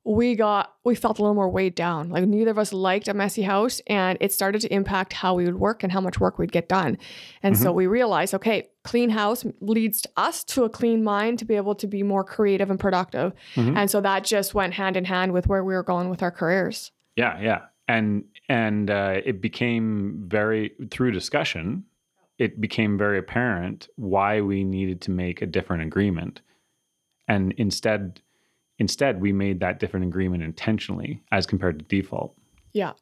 we 0.03 0.35
got 0.35 0.73
we 0.83 0.95
felt 0.95 1.19
a 1.19 1.21
little 1.21 1.35
more 1.35 1.49
weighed 1.49 1.75
down. 1.75 2.09
Like 2.09 2.27
neither 2.27 2.51
of 2.51 2.57
us 2.57 2.73
liked 2.73 3.07
a 3.07 3.13
messy 3.13 3.43
house 3.43 3.81
and 3.85 4.17
it 4.19 4.33
started 4.33 4.61
to 4.61 4.73
impact 4.73 5.13
how 5.13 5.35
we 5.35 5.45
would 5.45 5.59
work 5.59 5.83
and 5.83 5.91
how 5.91 6.01
much 6.01 6.19
work 6.19 6.39
we'd 6.39 6.51
get 6.51 6.67
done. 6.67 6.97
And 7.43 7.53
mm-hmm. 7.53 7.63
so 7.63 7.71
we 7.71 7.85
realized, 7.85 8.33
okay, 8.33 8.69
clean 8.83 9.11
house 9.11 9.45
leads 9.59 10.07
us 10.17 10.43
to 10.45 10.63
a 10.63 10.69
clean 10.69 11.03
mind 11.03 11.37
to 11.39 11.45
be 11.45 11.55
able 11.55 11.75
to 11.75 11.85
be 11.85 12.01
more 12.01 12.23
creative 12.23 12.71
and 12.71 12.79
productive. 12.79 13.33
Mm-hmm. 13.55 13.77
And 13.77 13.91
so 13.91 14.01
that 14.01 14.23
just 14.23 14.55
went 14.55 14.73
hand 14.73 14.97
in 14.97 15.05
hand 15.05 15.33
with 15.33 15.47
where 15.47 15.63
we 15.63 15.73
were 15.73 15.83
going 15.83 16.09
with 16.09 16.23
our 16.23 16.31
careers. 16.31 16.91
Yeah, 17.15 17.39
yeah. 17.39 17.61
And 17.87 18.23
and 18.49 18.89
uh, 18.89 19.21
it 19.23 19.39
became 19.39 20.23
very 20.27 20.71
through 20.89 21.11
discussion, 21.11 21.85
it 22.39 22.59
became 22.59 22.97
very 22.97 23.19
apparent 23.19 23.87
why 23.97 24.41
we 24.41 24.63
needed 24.63 25.01
to 25.01 25.11
make 25.11 25.43
a 25.43 25.45
different 25.45 25.83
agreement. 25.83 26.41
And 27.27 27.53
instead 27.57 28.21
Instead, 28.81 29.21
we 29.21 29.31
made 29.31 29.59
that 29.59 29.79
different 29.79 30.07
agreement 30.07 30.41
intentionally 30.41 31.21
as 31.31 31.45
compared 31.45 31.77
to 31.77 31.85
default. 31.85 32.35
Yeah. 32.73 32.93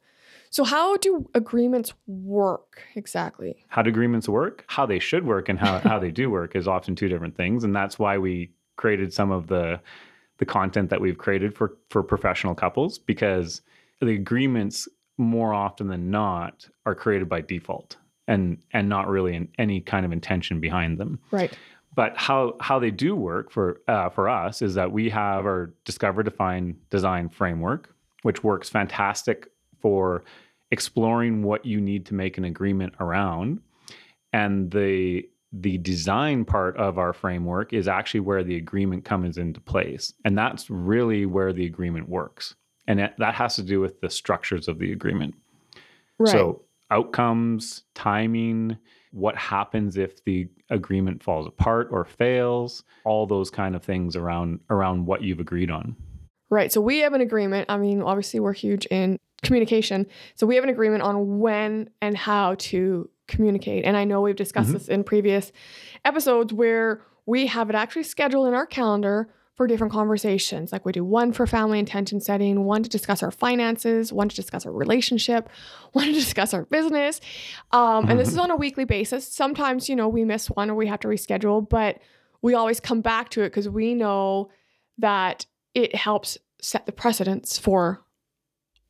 So, 0.50 0.62
how 0.62 0.98
do 0.98 1.26
agreements 1.32 1.94
work 2.06 2.82
exactly? 2.96 3.64
How 3.68 3.80
do 3.80 3.88
agreements 3.88 4.28
work? 4.28 4.66
How 4.68 4.84
they 4.84 4.98
should 4.98 5.24
work 5.24 5.48
and 5.48 5.58
how, 5.58 5.78
how 5.78 5.98
they 5.98 6.10
do 6.10 6.28
work 6.28 6.54
is 6.54 6.68
often 6.68 6.96
two 6.96 7.08
different 7.08 7.34
things. 7.34 7.64
And 7.64 7.74
that's 7.74 7.98
why 7.98 8.18
we 8.18 8.50
created 8.76 9.14
some 9.14 9.30
of 9.30 9.46
the 9.46 9.80
the 10.36 10.44
content 10.44 10.90
that 10.90 11.00
we've 11.00 11.16
created 11.16 11.56
for 11.56 11.78
for 11.88 12.02
professional 12.02 12.54
couples 12.54 12.98
because 12.98 13.62
the 14.02 14.12
agreements 14.14 14.86
more 15.16 15.54
often 15.54 15.88
than 15.88 16.10
not 16.10 16.68
are 16.84 16.94
created 16.94 17.26
by 17.26 17.40
default 17.40 17.96
and 18.28 18.58
and 18.74 18.86
not 18.86 19.08
really 19.08 19.34
in 19.34 19.48
any 19.56 19.80
kind 19.80 20.04
of 20.04 20.12
intention 20.12 20.60
behind 20.60 20.98
them. 20.98 21.18
Right 21.30 21.56
but 21.94 22.16
how 22.16 22.56
how 22.60 22.78
they 22.78 22.90
do 22.90 23.16
work 23.16 23.50
for 23.50 23.80
uh, 23.88 24.08
for 24.10 24.28
us 24.28 24.62
is 24.62 24.74
that 24.74 24.92
we 24.92 25.10
have 25.10 25.44
our 25.44 25.72
discover 25.84 26.22
define 26.22 26.76
design 26.90 27.28
framework 27.28 27.94
which 28.22 28.44
works 28.44 28.68
fantastic 28.68 29.48
for 29.80 30.22
exploring 30.70 31.42
what 31.42 31.64
you 31.64 31.80
need 31.80 32.06
to 32.06 32.14
make 32.14 32.38
an 32.38 32.44
agreement 32.44 32.94
around. 33.00 33.60
And 34.32 34.70
the 34.70 35.28
the 35.52 35.78
design 35.78 36.44
part 36.44 36.76
of 36.76 36.96
our 36.96 37.12
framework 37.12 37.72
is 37.72 37.88
actually 37.88 38.20
where 38.20 38.44
the 38.44 38.54
agreement 38.54 39.04
comes 39.04 39.36
into 39.36 39.60
place. 39.60 40.12
And 40.24 40.38
that's 40.38 40.70
really 40.70 41.26
where 41.26 41.52
the 41.52 41.66
agreement 41.66 42.08
works. 42.08 42.54
And 42.86 43.00
it, 43.00 43.14
that 43.18 43.34
has 43.34 43.56
to 43.56 43.64
do 43.64 43.80
with 43.80 44.00
the 44.00 44.10
structures 44.10 44.68
of 44.68 44.78
the 44.78 44.92
agreement. 44.92 45.34
Right. 46.20 46.30
so 46.30 46.62
outcomes 46.90 47.82
timing 47.94 48.76
what 49.12 49.36
happens 49.36 49.96
if 49.96 50.24
the 50.24 50.48
agreement 50.70 51.22
falls 51.22 51.46
apart 51.46 51.88
or 51.90 52.04
fails, 52.04 52.84
all 53.04 53.26
those 53.26 53.50
kind 53.50 53.74
of 53.74 53.82
things 53.82 54.16
around 54.16 54.60
around 54.70 55.06
what 55.06 55.22
you've 55.22 55.40
agreed 55.40 55.70
on. 55.70 55.96
Right. 56.48 56.72
So 56.72 56.80
we 56.80 56.98
have 57.00 57.12
an 57.12 57.20
agreement. 57.20 57.70
I 57.70 57.76
mean, 57.76 58.02
obviously 58.02 58.40
we're 58.40 58.52
huge 58.52 58.86
in 58.86 59.18
communication. 59.42 60.06
So 60.34 60.46
we 60.46 60.56
have 60.56 60.64
an 60.64 60.70
agreement 60.70 61.02
on 61.02 61.38
when 61.38 61.90
and 62.02 62.16
how 62.16 62.56
to 62.56 63.08
communicate. 63.28 63.84
And 63.84 63.96
I 63.96 64.04
know 64.04 64.20
we've 64.20 64.36
discussed 64.36 64.68
mm-hmm. 64.68 64.78
this 64.78 64.88
in 64.88 65.04
previous 65.04 65.52
episodes 66.04 66.52
where 66.52 67.02
we 67.26 67.46
have 67.46 67.70
it 67.70 67.76
actually 67.76 68.02
scheduled 68.02 68.48
in 68.48 68.54
our 68.54 68.66
calendar 68.66 69.32
for 69.60 69.66
different 69.66 69.92
conversations. 69.92 70.72
Like 70.72 70.86
we 70.86 70.92
do 70.92 71.04
one 71.04 71.34
for 71.34 71.46
family 71.46 71.78
intention 71.78 72.18
setting, 72.18 72.64
one 72.64 72.82
to 72.82 72.88
discuss 72.88 73.22
our 73.22 73.30
finances, 73.30 74.10
one 74.10 74.30
to 74.30 74.34
discuss 74.34 74.64
our 74.64 74.72
relationship, 74.72 75.50
one 75.92 76.06
to 76.06 76.14
discuss 76.14 76.54
our 76.54 76.64
business. 76.64 77.20
Um, 77.70 78.08
and 78.08 78.18
this 78.18 78.28
is 78.28 78.36
mm-hmm. 78.36 78.44
on 78.44 78.50
a 78.52 78.56
weekly 78.56 78.86
basis. 78.86 79.28
Sometimes, 79.28 79.86
you 79.86 79.96
know, 79.96 80.08
we 80.08 80.24
miss 80.24 80.46
one 80.46 80.70
or 80.70 80.74
we 80.74 80.86
have 80.86 81.00
to 81.00 81.08
reschedule, 81.08 81.68
but 81.68 81.98
we 82.40 82.54
always 82.54 82.80
come 82.80 83.02
back 83.02 83.28
to 83.32 83.42
it 83.42 83.50
because 83.50 83.68
we 83.68 83.92
know 83.92 84.48
that 84.96 85.44
it 85.74 85.94
helps 85.94 86.38
set 86.62 86.86
the 86.86 86.92
precedence 86.92 87.58
for 87.58 88.02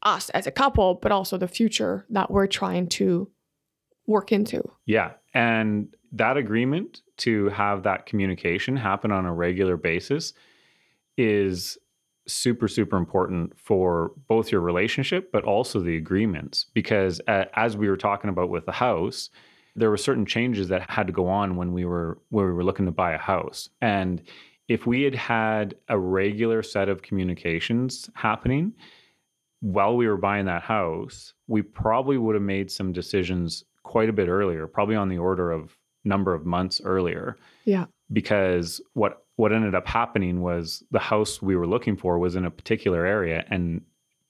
us 0.05 0.31
as 0.31 0.47
a 0.47 0.53
couple, 0.53 0.95
but 0.95 1.11
also 1.11 1.37
the 1.37 1.49
future 1.49 2.07
that 2.11 2.31
we're 2.31 2.47
trying 2.47 2.87
to 2.91 3.29
work 4.07 4.31
into. 4.31 4.63
Yeah. 4.87 5.15
And 5.35 5.93
that 6.13 6.37
agreement 6.37 7.03
to 7.17 7.49
have 7.49 7.83
that 7.83 8.07
communication 8.07 8.77
happen 8.77 9.11
on 9.11 9.27
a 9.27 9.35
regular 9.35 9.77
basis 9.77 10.33
is 11.21 11.77
super 12.27 12.69
super 12.69 12.97
important 12.97 13.59
for 13.59 14.13
both 14.29 14.53
your 14.53 14.61
relationship 14.61 15.31
but 15.33 15.45
also 15.45 15.81
the 15.81 15.97
agreements. 15.97 16.67
Because 16.75 17.21
as 17.27 17.77
we 17.77 17.89
were 17.89 17.97
talking 17.97 18.31
about 18.31 18.51
with 18.51 18.67
the 18.67 18.73
house 18.73 19.31
there 19.77 19.91
were 19.91 19.97
certain 19.97 20.27
changes 20.27 20.69
that 20.69 20.89
had 20.91 21.07
to 21.07 21.13
go 21.13 21.29
on 21.29 21.57
when 21.57 21.73
we 21.73 21.85
were 21.85 22.19
when 22.31 22.47
we 22.47 22.53
were 22.53 22.65
looking 22.65 22.87
to 22.87 22.93
buy 22.93 23.13
a 23.13 23.19
house. 23.19 23.69
And 23.81 24.23
if 24.69 24.87
we 24.87 25.03
had 25.03 25.15
had 25.15 25.75
a 25.89 25.99
regular 25.99 26.63
set 26.63 26.89
of 26.89 27.03
communications 27.03 28.09
happening 28.15 28.73
while 29.61 29.97
we 29.97 30.09
were 30.09 30.17
buying 30.17 30.47
that 30.47 30.63
house 30.63 31.35
we 31.47 31.61
probably 31.63 32.17
would 32.17 32.35
have 32.35 32.43
made 32.43 32.71
some 32.71 32.93
decisions 32.93 33.65
quite 33.83 34.09
a 34.09 34.13
bit 34.13 34.29
earlier 34.29 34.67
probably 34.67 34.97
on 34.97 35.09
the 35.09 35.19
order 35.19 35.51
of 35.51 35.77
number 36.05 36.35
of 36.35 36.47
months 36.47 36.81
earlier 36.85 37.37
yeah 37.65 37.87
because 38.13 38.81
what 38.95 39.25
what 39.37 39.53
ended 39.53 39.75
up 39.75 39.87
happening 39.87 40.43
was 40.43 40.83
the 40.91 40.99
house 40.99 41.41
we 41.41 41.57
were 41.57 41.67
looking 41.67 41.97
for 41.97 42.19
was 42.19 42.37
in 42.37 42.45
a 42.45 42.51
particular 42.51 43.07
area 43.07 43.45
and 43.49 43.81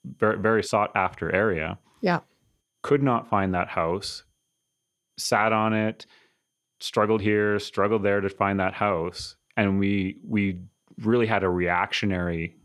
very, 0.05 0.39
very 0.39 0.63
sought 0.63 0.91
after 0.95 1.35
area. 1.35 1.79
Yeah. 2.01 2.21
Could 2.83 3.03
not 3.03 3.29
find 3.29 3.55
that 3.55 3.69
house, 3.69 4.23
sat 5.19 5.53
on 5.53 5.75
it, 5.75 6.07
struggled 6.79 7.21
here, 7.21 7.59
struggled 7.59 8.03
there 8.03 8.21
to 8.21 8.29
find 8.29 8.61
that 8.61 8.75
house. 8.75 9.37
And 9.57 9.79
we 9.79 10.19
we 10.27 10.61
really 10.99 11.27
had 11.27 11.43
a 11.43 11.49
reactionary 11.49 12.57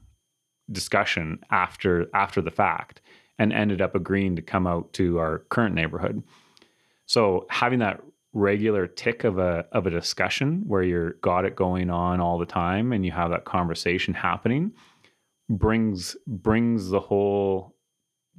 discussion 0.72 1.40
after 1.52 2.08
after 2.14 2.42
the 2.42 2.52
fact 2.52 3.02
and 3.38 3.52
ended 3.52 3.82
up 3.82 3.96
agreeing 3.96 4.36
to 4.36 4.42
come 4.42 4.66
out 4.66 4.94
to 4.94 5.18
our 5.18 5.40
current 5.50 5.76
neighborhood. 5.76 6.24
So 7.06 7.46
having 7.50 7.80
that 7.80 8.02
regular 8.36 8.86
tick 8.86 9.24
of 9.24 9.40
a 9.40 9.66
of 9.72 9.88
a 9.88 9.90
discussion 9.90 10.62
where 10.68 10.84
you're 10.84 11.14
got 11.14 11.46
it 11.46 11.56
going 11.56 11.90
on 11.90 12.20
all 12.20 12.38
the 12.38 12.46
time 12.46 12.92
and 12.92 13.06
you 13.06 13.12
have 13.12 13.32
that 13.32 13.46
conversation 13.46 14.14
happening 14.14 14.74
brings 15.50 16.18
brings 16.28 16.90
the 16.90 17.00
whole 17.00 17.74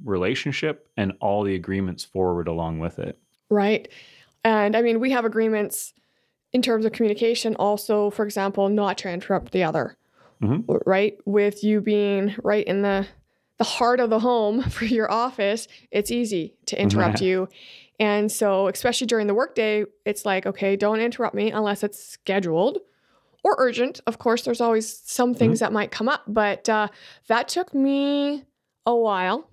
relationship 0.03 0.87
and 0.95 1.13
all 1.19 1.43
the 1.43 1.55
agreements 1.55 2.05
forward 2.05 2.47
along 2.47 2.77
with 2.77 2.99
it. 2.99 3.17
Right. 3.49 3.87
And 4.43 4.75
I 4.75 4.83
mean, 4.83 4.99
we 4.99 5.11
have 5.11 5.25
agreements 5.25 5.93
in 6.53 6.61
terms 6.61 6.85
of 6.85 6.91
communication 6.91 7.55
also, 7.55 8.11
for 8.11 8.23
example, 8.23 8.69
not 8.69 8.99
to 8.99 9.09
interrupt 9.09 9.51
the 9.51 9.63
other. 9.63 9.97
Mm-hmm. 10.43 10.71
Right? 10.85 11.17
With 11.25 11.63
you 11.63 11.81
being 11.81 12.35
right 12.43 12.65
in 12.65 12.83
the 12.83 13.07
the 13.57 13.63
heart 13.63 13.99
of 13.99 14.11
the 14.11 14.19
home 14.19 14.61
for 14.69 14.85
your 14.85 15.11
office, 15.11 15.67
it's 15.89 16.11
easy 16.11 16.53
to 16.67 16.79
interrupt 16.79 17.19
you. 17.21 17.49
And 17.99 18.31
so, 18.31 18.67
especially 18.67 19.07
during 19.07 19.27
the 19.27 19.33
workday, 19.33 19.85
it's 20.05 20.25
like, 20.25 20.45
okay, 20.45 20.75
don't 20.75 20.99
interrupt 20.99 21.33
me 21.33 21.51
unless 21.51 21.83
it's 21.83 22.03
scheduled 22.03 22.79
or 23.43 23.55
urgent. 23.57 24.01
Of 24.05 24.19
course, 24.19 24.43
there's 24.43 24.61
always 24.61 25.01
some 25.05 25.33
things 25.33 25.57
mm-hmm. 25.57 25.65
that 25.65 25.73
might 25.73 25.91
come 25.91 26.09
up, 26.09 26.23
but 26.27 26.69
uh, 26.69 26.89
that 27.27 27.47
took 27.47 27.73
me 27.73 28.43
a 28.85 28.95
while, 28.95 29.49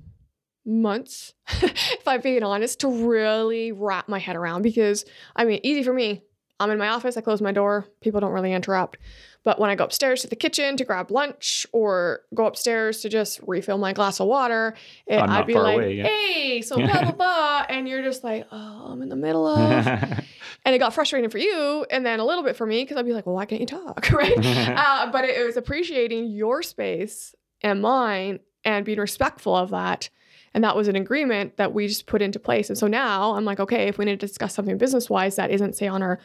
months, 0.66 1.34
if 1.48 2.06
I'm 2.06 2.20
being 2.20 2.42
honest, 2.42 2.80
to 2.80 2.88
really 2.88 3.72
wrap 3.72 4.08
my 4.08 4.18
head 4.18 4.36
around 4.36 4.62
because 4.62 5.04
I 5.34 5.44
mean, 5.44 5.60
easy 5.62 5.82
for 5.82 5.92
me. 5.92 6.22
I'm 6.60 6.70
in 6.70 6.78
my 6.78 6.88
office, 6.88 7.16
I 7.16 7.20
close 7.20 7.42
my 7.42 7.52
door, 7.52 7.86
people 8.00 8.20
don't 8.20 8.32
really 8.32 8.52
interrupt. 8.52 8.98
But 9.44 9.60
when 9.60 9.68
I 9.68 9.74
go 9.74 9.84
upstairs 9.84 10.22
to 10.22 10.26
the 10.26 10.36
kitchen 10.36 10.78
to 10.78 10.84
grab 10.84 11.10
lunch 11.10 11.66
or 11.70 12.22
go 12.34 12.46
upstairs 12.46 13.02
to 13.02 13.10
just 13.10 13.40
refill 13.46 13.76
my 13.76 13.92
glass 13.92 14.18
of 14.18 14.26
water, 14.26 14.74
it, 15.06 15.20
I'd 15.20 15.46
be 15.46 15.54
like, 15.54 15.76
away, 15.76 15.94
yeah. 15.96 16.04
hey, 16.04 16.62
so 16.62 16.76
blah, 16.78 17.02
blah, 17.02 17.12
blah. 17.12 17.66
And 17.68 17.86
you're 17.86 18.02
just 18.02 18.24
like, 18.24 18.46
oh, 18.50 18.86
I'm 18.88 19.02
in 19.02 19.10
the 19.10 19.16
middle 19.16 19.46
of. 19.46 19.86
and 20.64 20.74
it 20.74 20.78
got 20.78 20.94
frustrating 20.94 21.28
for 21.28 21.38
you 21.38 21.84
and 21.90 22.06
then 22.06 22.20
a 22.20 22.24
little 22.24 22.42
bit 22.42 22.56
for 22.56 22.66
me 22.66 22.82
because 22.82 22.96
I'd 22.96 23.04
be 23.04 23.12
like, 23.12 23.26
well, 23.26 23.34
why 23.34 23.44
can't 23.44 23.60
you 23.60 23.66
talk? 23.66 24.10
right. 24.12 24.32
uh, 24.36 25.10
but 25.12 25.24
it, 25.24 25.38
it 25.38 25.44
was 25.44 25.58
appreciating 25.58 26.28
your 26.28 26.62
space 26.62 27.34
and 27.62 27.82
mine 27.82 28.40
and 28.64 28.86
being 28.86 28.98
respectful 28.98 29.54
of 29.54 29.70
that. 29.70 30.08
And 30.54 30.64
that 30.64 30.76
was 30.76 30.88
an 30.88 30.96
agreement 30.96 31.58
that 31.58 31.74
we 31.74 31.88
just 31.88 32.06
put 32.06 32.22
into 32.22 32.38
place. 32.38 32.70
And 32.70 32.78
so 32.78 32.86
now 32.86 33.34
I'm 33.34 33.44
like, 33.44 33.60
okay, 33.60 33.88
if 33.88 33.98
we 33.98 34.06
need 34.06 34.20
to 34.20 34.26
discuss 34.26 34.54
something 34.54 34.78
business 34.78 35.10
wise 35.10 35.36
that 35.36 35.50
isn't, 35.50 35.76
say, 35.76 35.88
on 35.88 36.00
our 36.00 36.20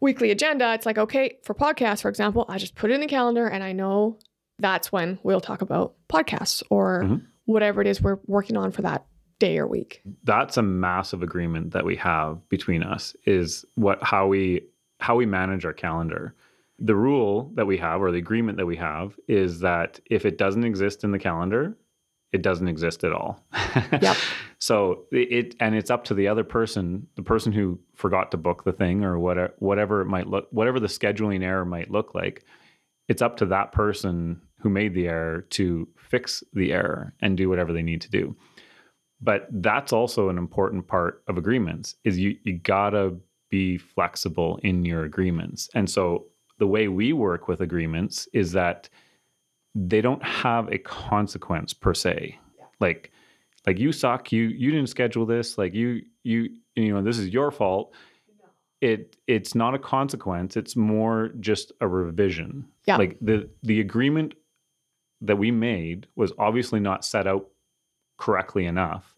weekly 0.00 0.30
agenda, 0.30 0.74
it's 0.74 0.86
like, 0.86 0.98
okay, 0.98 1.38
for 1.42 1.54
podcasts, 1.54 2.02
for 2.02 2.08
example, 2.08 2.44
I 2.48 2.58
just 2.58 2.74
put 2.74 2.90
it 2.90 2.94
in 2.94 3.00
the 3.00 3.06
calendar 3.06 3.46
and 3.46 3.62
I 3.62 3.72
know 3.72 4.18
that's 4.58 4.92
when 4.92 5.18
we'll 5.22 5.40
talk 5.40 5.62
about 5.62 5.94
podcasts 6.08 6.62
or 6.70 7.02
mm-hmm. 7.02 7.24
whatever 7.46 7.80
it 7.80 7.86
is 7.86 8.00
we're 8.00 8.18
working 8.26 8.56
on 8.56 8.70
for 8.70 8.82
that 8.82 9.06
day 9.38 9.58
or 9.58 9.66
week. 9.66 10.02
That's 10.22 10.56
a 10.56 10.62
massive 10.62 11.22
agreement 11.22 11.72
that 11.72 11.84
we 11.84 11.96
have 11.96 12.46
between 12.48 12.82
us 12.82 13.16
is 13.26 13.64
what 13.74 14.02
how 14.02 14.26
we 14.26 14.62
how 15.00 15.16
we 15.16 15.26
manage 15.26 15.64
our 15.64 15.72
calendar. 15.72 16.34
The 16.78 16.94
rule 16.94 17.52
that 17.54 17.66
we 17.66 17.76
have 17.78 18.00
or 18.00 18.10
the 18.10 18.18
agreement 18.18 18.58
that 18.58 18.66
we 18.66 18.76
have 18.76 19.18
is 19.28 19.60
that 19.60 20.00
if 20.10 20.24
it 20.24 20.38
doesn't 20.38 20.64
exist 20.64 21.04
in 21.04 21.12
the 21.12 21.18
calendar, 21.18 21.76
it 22.34 22.42
doesn't 22.42 22.68
exist 22.68 23.04
at 23.04 23.12
all. 23.12 23.40
Yep. 24.02 24.16
so 24.58 25.04
it 25.12 25.54
and 25.60 25.74
it's 25.74 25.90
up 25.90 26.04
to 26.04 26.14
the 26.14 26.28
other 26.28 26.44
person, 26.44 27.06
the 27.14 27.22
person 27.22 27.52
who 27.52 27.78
forgot 27.94 28.30
to 28.32 28.36
book 28.36 28.64
the 28.64 28.72
thing 28.72 29.04
or 29.04 29.18
whatever 29.18 29.54
whatever 29.58 30.00
it 30.00 30.06
might 30.06 30.26
look 30.26 30.48
whatever 30.50 30.80
the 30.80 30.88
scheduling 30.88 31.42
error 31.42 31.64
might 31.64 31.90
look 31.90 32.14
like. 32.14 32.44
It's 33.08 33.22
up 33.22 33.36
to 33.38 33.46
that 33.46 33.72
person 33.72 34.40
who 34.60 34.68
made 34.68 34.94
the 34.94 35.06
error 35.06 35.42
to 35.50 35.86
fix 35.96 36.42
the 36.52 36.72
error 36.72 37.14
and 37.20 37.36
do 37.36 37.48
whatever 37.48 37.72
they 37.72 37.82
need 37.82 38.00
to 38.00 38.10
do. 38.10 38.34
But 39.20 39.46
that's 39.50 39.92
also 39.92 40.28
an 40.28 40.38
important 40.38 40.88
part 40.88 41.22
of 41.28 41.38
agreements 41.38 41.94
is 42.04 42.18
you 42.18 42.36
you 42.42 42.58
got 42.58 42.90
to 42.90 43.20
be 43.50 43.78
flexible 43.78 44.58
in 44.62 44.84
your 44.84 45.04
agreements. 45.04 45.68
And 45.74 45.88
so 45.88 46.26
the 46.58 46.66
way 46.66 46.88
we 46.88 47.12
work 47.12 47.46
with 47.46 47.60
agreements 47.60 48.28
is 48.32 48.52
that 48.52 48.88
they 49.74 50.00
don't 50.00 50.22
have 50.22 50.72
a 50.72 50.78
consequence 50.78 51.74
per 51.74 51.94
se. 51.94 52.38
Yeah. 52.58 52.64
Like 52.80 53.10
like 53.66 53.78
you 53.78 53.92
suck, 53.92 54.32
you 54.32 54.44
you 54.44 54.70
didn't 54.70 54.88
schedule 54.88 55.26
this, 55.26 55.58
like 55.58 55.74
you 55.74 56.02
you 56.22 56.50
you 56.74 56.92
know 56.94 57.02
this 57.02 57.18
is 57.18 57.28
your 57.28 57.50
fault. 57.50 57.92
No. 58.38 58.44
It 58.80 59.16
it's 59.26 59.54
not 59.54 59.74
a 59.74 59.78
consequence, 59.78 60.56
it's 60.56 60.76
more 60.76 61.30
just 61.40 61.72
a 61.80 61.88
revision. 61.88 62.66
Yeah. 62.86 62.96
Like 62.96 63.18
the 63.20 63.48
the 63.62 63.80
agreement 63.80 64.34
that 65.20 65.36
we 65.36 65.50
made 65.50 66.06
was 66.16 66.32
obviously 66.38 66.80
not 66.80 67.04
set 67.04 67.26
out 67.26 67.48
correctly 68.18 68.66
enough 68.66 69.16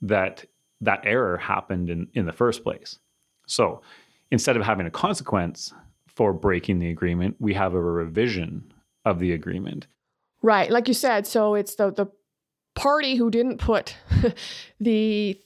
that 0.00 0.44
that 0.80 1.00
error 1.04 1.36
happened 1.36 1.90
in 1.90 2.08
in 2.14 2.26
the 2.26 2.32
first 2.32 2.64
place. 2.64 2.98
So, 3.46 3.82
instead 4.32 4.56
of 4.56 4.62
having 4.64 4.86
a 4.86 4.90
consequence 4.90 5.72
for 6.08 6.32
breaking 6.32 6.80
the 6.80 6.90
agreement, 6.90 7.36
we 7.38 7.54
have 7.54 7.74
a 7.74 7.80
revision 7.80 8.72
of 9.06 9.20
the 9.20 9.32
agreement. 9.32 9.86
Right. 10.42 10.70
Like 10.70 10.88
you 10.88 10.94
said, 10.94 11.26
so 11.26 11.54
it's 11.54 11.76
the 11.76 11.90
the 11.90 12.06
party 12.74 13.14
who 13.14 13.30
didn't 13.30 13.56
put 13.56 13.96
the 14.80 15.40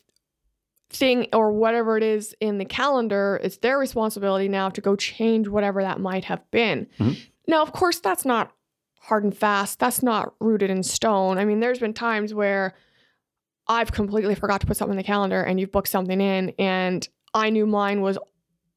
thing 0.90 1.28
or 1.32 1.52
whatever 1.52 1.96
it 1.96 2.02
is 2.02 2.34
in 2.40 2.58
the 2.58 2.64
calendar, 2.64 3.38
it's 3.44 3.58
their 3.58 3.78
responsibility 3.78 4.48
now 4.48 4.68
to 4.68 4.80
go 4.80 4.96
change 4.96 5.46
whatever 5.46 5.82
that 5.82 6.00
might 6.00 6.24
have 6.24 6.50
been. 6.50 6.88
Mm-hmm. 6.98 7.12
Now, 7.46 7.62
of 7.62 7.72
course, 7.72 8.00
that's 8.00 8.24
not 8.24 8.52
hard 8.98 9.22
and 9.22 9.36
fast. 9.36 9.78
That's 9.78 10.02
not 10.02 10.34
rooted 10.40 10.70
in 10.70 10.82
stone. 10.82 11.38
I 11.38 11.44
mean, 11.44 11.60
there's 11.60 11.78
been 11.78 11.94
times 11.94 12.34
where 12.34 12.74
I've 13.68 13.92
completely 13.92 14.34
forgot 14.34 14.60
to 14.62 14.66
put 14.66 14.76
something 14.76 14.94
in 14.94 14.96
the 14.96 15.04
calendar 15.04 15.42
and 15.42 15.60
you've 15.60 15.70
booked 15.70 15.88
something 15.88 16.20
in 16.20 16.50
and 16.58 17.08
I 17.32 17.50
knew 17.50 17.66
mine 17.66 18.00
was 18.00 18.18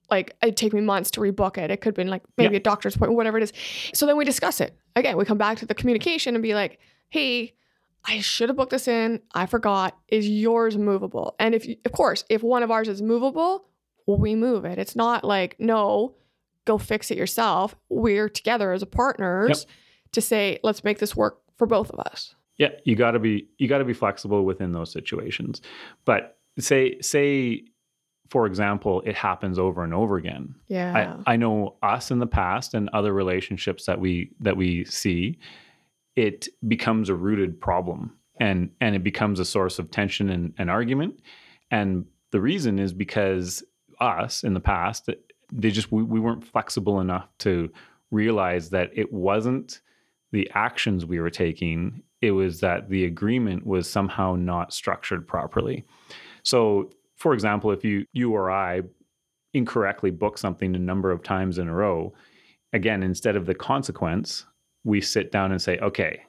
like 0.09 0.35
it'd 0.41 0.57
take 0.57 0.73
me 0.73 0.81
months 0.81 1.11
to 1.11 1.21
rebook 1.21 1.57
it. 1.57 1.71
It 1.71 1.81
could 1.81 1.89
have 1.89 1.95
been 1.95 2.09
like 2.09 2.23
maybe 2.37 2.53
yeah. 2.53 2.59
a 2.59 2.63
doctor's 2.63 2.95
appointment, 2.95 3.17
whatever 3.17 3.37
it 3.37 3.43
is. 3.43 3.53
So 3.93 4.05
then 4.05 4.17
we 4.17 4.25
discuss 4.25 4.61
it. 4.61 4.77
Again, 4.95 5.17
we 5.17 5.25
come 5.25 5.37
back 5.37 5.57
to 5.59 5.65
the 5.65 5.73
communication 5.73 6.35
and 6.35 6.41
be 6.41 6.53
like, 6.53 6.79
hey, 7.09 7.53
I 8.05 8.19
should 8.19 8.49
have 8.49 8.57
booked 8.57 8.71
this 8.71 8.87
in. 8.87 9.21
I 9.33 9.45
forgot. 9.45 9.97
Is 10.09 10.27
yours 10.27 10.77
movable? 10.77 11.35
And 11.39 11.55
if, 11.55 11.65
you, 11.65 11.77
of 11.85 11.93
course, 11.93 12.25
if 12.29 12.43
one 12.43 12.63
of 12.63 12.71
ours 12.71 12.87
is 12.87 13.01
movable, 13.01 13.65
we 14.05 14.35
move 14.35 14.65
it. 14.65 14.77
It's 14.77 14.95
not 14.95 15.23
like, 15.23 15.55
no, 15.57 16.15
go 16.65 16.77
fix 16.77 17.11
it 17.11 17.17
yourself. 17.17 17.75
We're 17.89 18.29
together 18.29 18.73
as 18.73 18.81
a 18.81 18.85
partners 18.85 19.65
yep. 19.67 19.75
to 20.13 20.21
say, 20.21 20.59
let's 20.63 20.83
make 20.83 20.99
this 20.99 21.15
work 21.15 21.39
for 21.57 21.65
both 21.65 21.89
of 21.91 21.99
us. 21.99 22.35
Yeah, 22.57 22.69
you 22.83 22.95
got 22.95 23.11
to 23.11 23.19
be 23.19 23.47
you 23.57 23.67
got 23.67 23.79
to 23.79 23.85
be 23.85 23.93
flexible 23.93 24.45
within 24.45 24.73
those 24.73 24.91
situations. 24.91 25.61
But 26.05 26.37
say 26.59 26.99
say 27.01 27.63
for 28.33 28.47
example, 28.47 29.03
it 29.05 29.13
happens 29.13 29.59
over 29.59 29.83
and 29.83 29.93
over 29.93 30.17
again. 30.17 30.55
Yeah. 30.67 31.19
I, 31.27 31.33
I 31.33 31.35
know 31.35 31.75
us 31.83 32.09
in 32.09 32.17
the 32.17 32.25
past 32.25 32.73
and 32.73 32.89
other 32.89 33.13
relationships 33.13 33.85
that 33.85 33.99
we 33.99 34.31
that 34.39 34.57
we 34.57 34.85
see, 34.85 35.37
it 36.15 36.47
becomes 36.67 37.09
a 37.09 37.15
rooted 37.15 37.61
problem 37.61 38.17
and 38.39 38.71
and 38.81 38.95
it 38.95 39.03
becomes 39.03 39.39
a 39.39 39.45
source 39.45 39.77
of 39.77 39.91
tension 39.91 40.31
and, 40.31 40.51
and 40.57 40.71
argument. 40.71 41.19
And 41.69 42.07
the 42.31 42.41
reason 42.41 42.79
is 42.79 42.91
because 42.91 43.63
us 43.99 44.43
in 44.43 44.55
the 44.55 44.59
past, 44.59 45.11
they 45.51 45.69
just 45.69 45.91
we, 45.91 46.01
we 46.01 46.19
weren't 46.19 46.43
flexible 46.43 47.01
enough 47.01 47.27
to 47.45 47.71
realize 48.09 48.71
that 48.71 48.89
it 48.95 49.13
wasn't 49.13 49.79
the 50.31 50.49
actions 50.55 51.05
we 51.05 51.19
were 51.19 51.29
taking, 51.29 52.01
it 52.19 52.31
was 52.31 52.61
that 52.61 52.89
the 52.89 53.05
agreement 53.05 53.63
was 53.63 53.87
somehow 53.87 54.33
not 54.33 54.73
structured 54.73 55.27
properly. 55.27 55.85
So 56.41 56.89
for 57.23 57.33
example, 57.33 57.71
if 57.71 57.85
you 57.85 58.05
you 58.11 58.33
or 58.33 58.51
I 58.51 58.81
incorrectly 59.53 60.11
book 60.11 60.37
something 60.37 60.75
a 60.75 60.79
number 60.79 61.09
of 61.09 61.23
times 61.23 61.57
in 61.57 61.69
a 61.69 61.73
row, 61.73 62.13
again, 62.73 63.01
instead 63.01 63.37
of 63.37 63.45
the 63.45 63.55
consequence, 63.55 64.45
we 64.83 64.99
sit 64.99 65.31
down 65.31 65.53
and 65.53 65.61
say, 65.61 65.77
okay, 65.77 66.23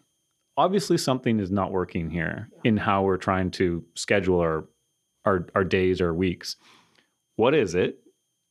obviously 0.56 0.96
something 0.96 1.40
is 1.40 1.50
not 1.50 1.72
working 1.72 2.08
here 2.08 2.48
in 2.62 2.76
how 2.76 3.02
we're 3.02 3.16
trying 3.16 3.50
to 3.50 3.84
schedule 3.96 4.38
our 4.38 4.68
our, 5.24 5.48
our 5.56 5.64
days 5.64 6.00
or 6.00 6.14
weeks. 6.14 6.54
What 7.34 7.56
is 7.56 7.74
it? 7.74 7.98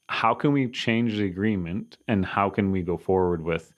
How 0.09 0.33
can 0.33 0.51
we 0.51 0.67
change 0.67 1.15
the 1.15 1.25
agreement 1.25 1.97
and 2.09 2.25
how 2.25 2.49
can 2.49 2.73
we 2.73 2.81
go 2.81 2.97
forward 2.97 3.41
with 3.41 3.71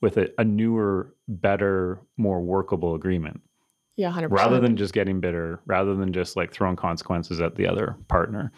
with 0.00 0.16
a, 0.16 0.30
a 0.38 0.44
newer, 0.44 1.14
better, 1.28 2.00
more 2.16 2.40
workable 2.40 2.94
agreement? 2.94 3.42
Yeah, 3.98 4.12
100%. 4.12 4.30
Rather 4.30 4.60
than 4.60 4.76
just 4.76 4.94
getting 4.94 5.18
bitter, 5.18 5.60
rather 5.66 5.96
than 5.96 6.12
just 6.12 6.36
like 6.36 6.52
throwing 6.52 6.76
consequences 6.76 7.40
at 7.40 7.56
the 7.56 7.66
other 7.66 7.96
partner. 8.06 8.52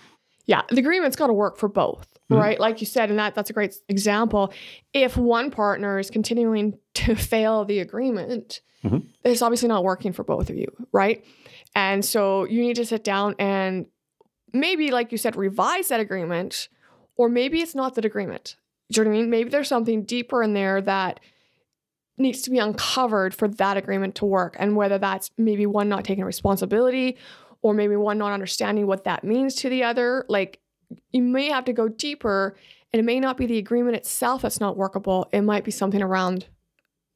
Yeah, 0.44 0.62
the 0.68 0.80
agreement's 0.80 1.16
got 1.16 1.28
to 1.28 1.32
work 1.32 1.56
for 1.56 1.66
both, 1.66 2.06
mm-hmm. 2.30 2.36
right? 2.36 2.60
Like 2.60 2.82
you 2.82 2.86
said, 2.86 3.08
and 3.08 3.18
that 3.18 3.34
that's 3.34 3.48
a 3.48 3.54
great 3.54 3.74
example. 3.88 4.52
If 4.92 5.16
one 5.16 5.50
partner 5.50 5.98
is 5.98 6.10
continuing 6.10 6.78
to 6.94 7.14
fail 7.14 7.64
the 7.64 7.78
agreement, 7.78 8.60
mm-hmm. 8.84 8.98
it's 9.24 9.40
obviously 9.40 9.68
not 9.68 9.82
working 9.82 10.12
for 10.12 10.24
both 10.24 10.50
of 10.50 10.56
you, 10.56 10.66
right? 10.92 11.24
And 11.74 12.04
so 12.04 12.44
you 12.44 12.60
need 12.60 12.76
to 12.76 12.84
sit 12.84 13.02
down 13.02 13.34
and 13.38 13.86
maybe, 14.52 14.90
like 14.90 15.10
you 15.10 15.16
said, 15.16 15.36
revise 15.36 15.88
that 15.88 16.00
agreement, 16.00 16.68
or 17.16 17.30
maybe 17.30 17.62
it's 17.62 17.74
not 17.74 17.94
that 17.94 18.04
agreement. 18.04 18.56
Do 18.92 19.00
you 19.00 19.04
know 19.04 19.10
what 19.10 19.16
I 19.16 19.20
mean? 19.20 19.30
Maybe 19.30 19.48
there's 19.48 19.68
something 19.68 20.02
deeper 20.02 20.42
in 20.42 20.52
there 20.52 20.82
that 20.82 21.18
needs 22.20 22.42
to 22.42 22.50
be 22.50 22.58
uncovered 22.58 23.34
for 23.34 23.48
that 23.48 23.76
agreement 23.76 24.14
to 24.16 24.24
work. 24.24 24.56
And 24.58 24.76
whether 24.76 24.98
that's 24.98 25.30
maybe 25.38 25.66
one 25.66 25.88
not 25.88 26.04
taking 26.04 26.24
responsibility 26.24 27.16
or 27.62 27.74
maybe 27.74 27.96
one 27.96 28.18
not 28.18 28.32
understanding 28.32 28.86
what 28.86 29.04
that 29.04 29.24
means 29.24 29.54
to 29.56 29.68
the 29.68 29.82
other. 29.82 30.24
Like 30.28 30.60
you 31.12 31.22
may 31.22 31.48
have 31.48 31.64
to 31.66 31.72
go 31.72 31.88
deeper 31.88 32.56
and 32.92 33.00
it 33.00 33.04
may 33.04 33.20
not 33.20 33.36
be 33.36 33.46
the 33.46 33.58
agreement 33.58 33.96
itself 33.96 34.42
that's 34.42 34.60
not 34.60 34.76
workable. 34.76 35.28
It 35.32 35.42
might 35.42 35.64
be 35.64 35.70
something 35.70 36.02
around 36.02 36.46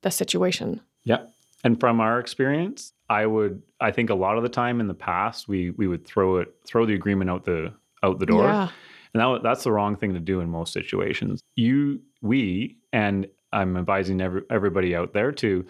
the 0.03 0.11
situation. 0.11 0.81
Yeah. 1.05 1.25
And 1.65 1.81
from 1.81 2.01
our 2.01 2.21
experience, 2.21 2.93
I 3.09 3.27
would 3.27 3.63
I 3.81 3.91
think 3.91 4.11
a 4.11 4.15
lot 4.15 4.37
of 4.37 4.43
the 4.43 4.49
time 4.49 4.81
in 4.81 4.87
the 4.87 4.95
past 4.95 5.49
we 5.49 5.71
we 5.71 5.87
would 5.87 6.07
throw 6.07 6.39
it 6.39 6.55
throw 6.67 6.87
the 6.87 6.95
agreement 6.95 7.31
out 7.31 7.45
the 7.45 7.73
out 8.03 8.19
the 8.19 8.27
door. 8.27 8.45
Yeah. 8.45 8.69
And 9.13 9.21
that, 9.21 9.43
that's 9.43 9.65
the 9.65 9.73
wrong 9.73 9.97
thing 9.97 10.13
to 10.15 10.21
do 10.21 10.41
in 10.41 10.51
most 10.51 10.73
situations. 10.73 11.41
You 11.55 12.01
we 12.21 12.79
and 12.93 13.27
I'm 13.55 13.77
advising 13.77 14.21
every, 14.21 14.43
everybody 14.51 14.95
out 14.95 15.13
there 15.13 15.33
to 15.33 15.65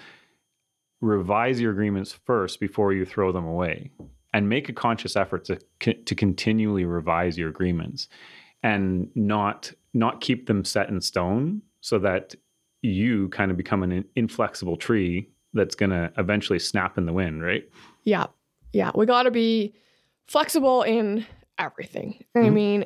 revise 1.01 1.61
your 1.61 1.73
agreements 1.73 2.12
first 2.12 2.61
before 2.61 2.92
you 2.92 3.05
throw 3.05 3.31
them 3.31 3.44
away 3.44 3.90
and 4.33 4.49
make 4.49 4.68
a 4.68 4.73
conscious 4.73 5.16
effort 5.16 5.44
to 5.44 5.94
to 5.94 6.14
continually 6.14 6.85
revise 6.85 7.37
your 7.37 7.49
agreements 7.49 8.09
and 8.62 9.11
not 9.14 9.73
not 9.92 10.20
keep 10.20 10.47
them 10.47 10.64
set 10.64 10.88
in 10.88 11.01
stone 11.01 11.62
so 11.81 11.99
that 11.99 12.35
you 12.83 13.29
kind 13.29 13.51
of 13.51 13.57
become 13.57 13.83
an 13.83 14.05
inflexible 14.16 14.77
tree 14.77 15.29
that's 15.55 15.75
going 15.75 15.90
to 15.90 16.12
eventually 16.18 16.59
snap 16.59 16.99
in 16.99 17.07
the 17.07 17.12
wind, 17.12 17.42
right? 17.42 17.68
Yeah. 18.05 18.27
Yeah, 18.73 18.90
we 18.94 19.07
got 19.07 19.23
to 19.23 19.31
be 19.31 19.75
flexible 20.27 20.83
in 20.83 21.25
everything. 21.59 22.25
Mm-hmm. 22.37 22.47
I 22.47 22.51
mean, 22.51 22.85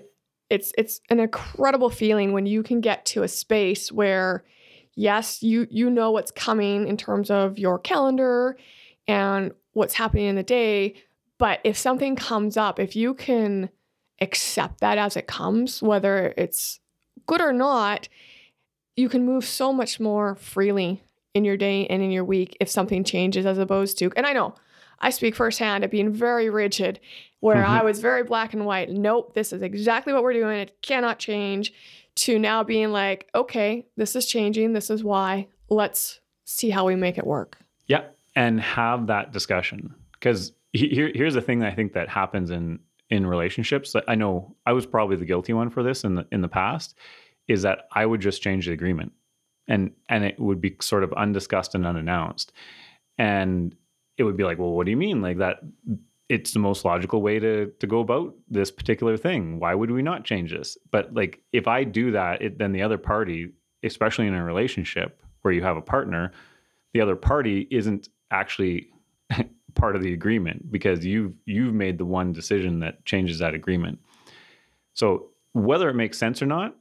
it's 0.50 0.72
it's 0.76 1.00
an 1.10 1.18
incredible 1.18 1.90
feeling 1.90 2.32
when 2.32 2.46
you 2.46 2.62
can 2.62 2.80
get 2.80 3.06
to 3.06 3.22
a 3.22 3.28
space 3.28 3.90
where 3.90 4.44
yes, 4.98 5.42
you 5.42 5.66
you 5.70 5.88
know 5.88 6.10
what's 6.10 6.32
coming 6.32 6.88
in 6.88 6.96
terms 6.96 7.30
of 7.30 7.58
your 7.58 7.78
calendar 7.78 8.58
and 9.06 9.52
what's 9.72 9.94
happening 9.94 10.26
in 10.26 10.34
the 10.34 10.42
day, 10.42 10.94
but 11.38 11.60
if 11.62 11.78
something 11.78 12.16
comes 12.16 12.56
up, 12.56 12.80
if 12.80 12.96
you 12.96 13.14
can 13.14 13.70
accept 14.20 14.80
that 14.80 14.98
as 14.98 15.16
it 15.16 15.28
comes, 15.28 15.80
whether 15.80 16.34
it's 16.36 16.80
good 17.26 17.40
or 17.40 17.52
not, 17.52 18.08
you 18.96 19.08
can 19.08 19.24
move 19.24 19.44
so 19.44 19.72
much 19.72 20.00
more 20.00 20.34
freely 20.34 21.00
in 21.32 21.44
your 21.44 21.56
day 21.56 21.86
and 21.86 22.02
in 22.02 22.10
your 22.10 22.24
week 22.24 22.56
if 22.58 22.68
something 22.68 23.04
changes 23.04 23.46
as 23.46 23.58
opposed 23.58 23.98
to 23.98 24.10
and 24.16 24.26
I 24.26 24.32
know 24.32 24.54
I 25.00 25.10
speak 25.10 25.36
firsthand 25.36 25.84
at 25.84 25.92
being 25.92 26.12
very 26.12 26.50
rigid, 26.50 26.98
where 27.38 27.62
mm-hmm. 27.62 27.70
I 27.70 27.84
was 27.84 28.00
very 28.00 28.24
black 28.24 28.52
and 28.52 28.66
white. 28.66 28.90
Nope, 28.90 29.32
this 29.34 29.52
is 29.52 29.62
exactly 29.62 30.12
what 30.12 30.24
we're 30.24 30.32
doing. 30.32 30.58
It 30.58 30.82
cannot 30.82 31.20
change 31.20 31.72
to 32.18 32.38
now 32.38 32.64
being 32.64 32.90
like, 32.90 33.28
okay, 33.34 33.86
this 33.96 34.16
is 34.16 34.26
changing. 34.26 34.72
This 34.72 34.90
is 34.90 35.04
why. 35.04 35.46
Let's 35.68 36.20
see 36.44 36.70
how 36.70 36.84
we 36.86 36.96
make 36.96 37.18
it 37.18 37.26
work. 37.26 37.58
Yeah. 37.86 38.04
And 38.34 38.60
have 38.60 39.06
that 39.06 39.32
discussion. 39.32 39.94
Because 40.12 40.52
here, 40.72 41.10
here's 41.14 41.34
the 41.34 41.40
thing 41.40 41.62
I 41.62 41.74
think 41.74 41.92
that 41.92 42.08
happens 42.08 42.50
in 42.50 42.80
in 43.10 43.26
relationships. 43.26 43.94
I 44.06 44.14
know 44.14 44.54
I 44.66 44.72
was 44.72 44.84
probably 44.84 45.16
the 45.16 45.24
guilty 45.24 45.52
one 45.52 45.70
for 45.70 45.82
this 45.82 46.04
in 46.04 46.14
the 46.16 46.26
in 46.30 46.42
the 46.42 46.48
past, 46.48 46.96
is 47.46 47.62
that 47.62 47.88
I 47.92 48.04
would 48.04 48.20
just 48.20 48.42
change 48.42 48.66
the 48.66 48.72
agreement, 48.72 49.12
and 49.66 49.92
and 50.08 50.24
it 50.24 50.38
would 50.38 50.60
be 50.60 50.76
sort 50.80 51.04
of 51.04 51.12
undiscussed 51.14 51.74
and 51.74 51.86
unannounced, 51.86 52.52
and 53.16 53.74
it 54.18 54.24
would 54.24 54.36
be 54.36 54.44
like, 54.44 54.58
well, 54.58 54.72
what 54.72 54.84
do 54.84 54.90
you 54.90 54.96
mean? 54.96 55.22
Like 55.22 55.38
that? 55.38 55.60
It's 56.28 56.52
the 56.52 56.58
most 56.58 56.84
logical 56.84 57.22
way 57.22 57.38
to 57.38 57.72
to 57.78 57.86
go 57.86 58.00
about 58.00 58.34
this 58.48 58.70
particular 58.70 59.16
thing. 59.16 59.58
Why 59.58 59.74
would 59.74 59.90
we 59.90 60.02
not 60.02 60.24
change 60.24 60.52
this? 60.52 60.76
But 60.90 61.14
like, 61.14 61.40
if 61.52 61.66
I 61.66 61.84
do 61.84 62.10
that, 62.12 62.42
it, 62.42 62.58
then 62.58 62.72
the 62.72 62.82
other 62.82 62.98
party, 62.98 63.52
especially 63.82 64.26
in 64.26 64.34
a 64.34 64.44
relationship 64.44 65.22
where 65.42 65.54
you 65.54 65.62
have 65.62 65.76
a 65.76 65.82
partner, 65.82 66.32
the 66.92 67.00
other 67.00 67.16
party 67.16 67.66
isn't 67.70 68.08
actually 68.30 68.88
part 69.74 69.96
of 69.96 70.02
the 70.02 70.12
agreement 70.12 70.70
because 70.70 71.04
you've 71.04 71.32
you've 71.46 71.74
made 71.74 71.98
the 71.98 72.04
one 72.04 72.32
decision 72.32 72.80
that 72.80 73.04
changes 73.04 73.38
that 73.38 73.54
agreement. 73.54 73.98
So 74.94 75.30
whether 75.52 75.88
it 75.88 75.94
makes 75.94 76.18
sense 76.18 76.42
or 76.42 76.46
not, 76.46 76.76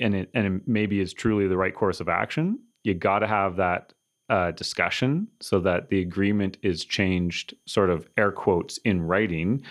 and 0.00 0.14
it 0.14 0.30
and 0.34 0.46
it 0.46 0.62
maybe 0.66 1.00
is 1.00 1.12
truly 1.12 1.46
the 1.46 1.56
right 1.56 1.74
course 1.74 2.00
of 2.00 2.08
action, 2.08 2.58
you 2.82 2.94
got 2.94 3.20
to 3.20 3.26
have 3.26 3.56
that 3.56 3.92
uh, 4.30 4.52
discussion 4.52 5.26
so 5.40 5.60
that 5.60 5.88
the 5.90 6.00
agreement 6.00 6.56
is 6.62 6.84
changed, 6.84 7.54
sort 7.66 7.90
of 7.90 8.08
air 8.16 8.32
quotes 8.32 8.78
in 8.78 9.02
writing. 9.02 9.62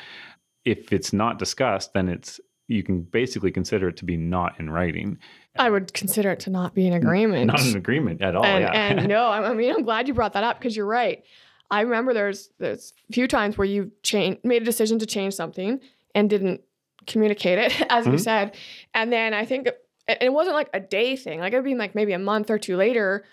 If 0.66 0.92
it's 0.94 1.14
not 1.14 1.40
discussed, 1.40 1.94
then 1.94 2.10
it's 2.10 2.40
you 2.68 2.84
can 2.84 3.02
basically 3.02 3.50
consider 3.52 3.88
it 3.88 3.98
to 3.98 4.06
be 4.06 4.16
not 4.18 4.60
in 4.60 4.70
writing. 4.70 5.18
I 5.58 5.70
would 5.72 5.92
consider 5.94 6.30
it 6.32 6.40
to 6.42 6.52
not 6.52 6.76
be 6.76 6.86
an 6.88 6.94
agreement. 6.94 7.48
Not 7.48 7.62
an 7.66 7.76
agreement 7.76 8.22
at 8.22 8.36
all. 8.36 8.46
and, 8.46 8.62
yeah. 8.64 8.72
and 8.72 9.08
no, 9.16 9.28
I 9.28 9.54
mean, 9.54 9.74
I'm 9.74 9.84
glad 9.84 10.08
you 10.08 10.14
brought 10.14 10.34
that 10.34 10.44
up 10.44 10.60
because 10.60 10.76
you're 10.76 10.86
right. 10.86 11.24
I 11.72 11.82
remember 11.82 12.14
there's 12.14 12.50
there's 12.60 12.94
a 13.10 13.14
few 13.14 13.28
times 13.28 13.58
where 13.58 13.66
you 13.66 13.92
changed 14.04 14.42
made 14.44 14.62
a 14.62 14.66
decision 14.66 15.00
to 15.00 15.06
change 15.06 15.34
something 15.34 15.80
and 16.14 16.30
didn't 16.30 16.62
communicate 17.08 17.58
it, 17.60 17.82
as 17.90 18.06
you 18.06 18.14
Mhm. 18.14 18.20
said. 18.20 18.56
And 18.94 19.12
then 19.12 19.34
I 19.34 19.46
think 19.46 19.70
and 20.08 20.18
it 20.22 20.34
wasn't 20.34 20.56
like 20.56 20.70
a 20.74 20.80
day 20.80 21.16
thing. 21.16 21.40
Like 21.40 21.54
it'd 21.54 21.64
been 21.64 21.78
like 21.78 21.96
maybe 21.96 22.14
a 22.14 22.20
month 22.20 22.50
or 22.52 22.60
two 22.60 22.76
later. 22.76 23.24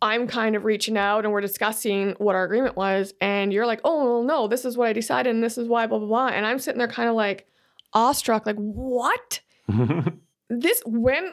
I'm 0.00 0.26
kind 0.28 0.54
of 0.56 0.64
reaching 0.64 0.96
out 0.96 1.24
and 1.24 1.32
we're 1.32 1.40
discussing 1.40 2.14
what 2.18 2.34
our 2.36 2.44
agreement 2.44 2.76
was, 2.76 3.14
and 3.20 3.52
you're 3.52 3.66
like, 3.66 3.80
"Oh 3.84 4.22
no, 4.22 4.46
this 4.48 4.64
is 4.64 4.76
what 4.76 4.88
I 4.88 4.92
decided, 4.92 5.34
and 5.34 5.42
this 5.42 5.58
is 5.58 5.68
why." 5.68 5.86
Blah 5.86 5.98
blah 5.98 6.08
blah. 6.08 6.26
And 6.28 6.46
I'm 6.46 6.58
sitting 6.58 6.78
there 6.78 6.88
kind 6.88 7.08
of 7.08 7.14
like 7.16 7.46
awestruck, 7.92 8.46
like, 8.46 8.56
"What? 8.56 9.40
this 10.48 10.82
when 10.86 11.32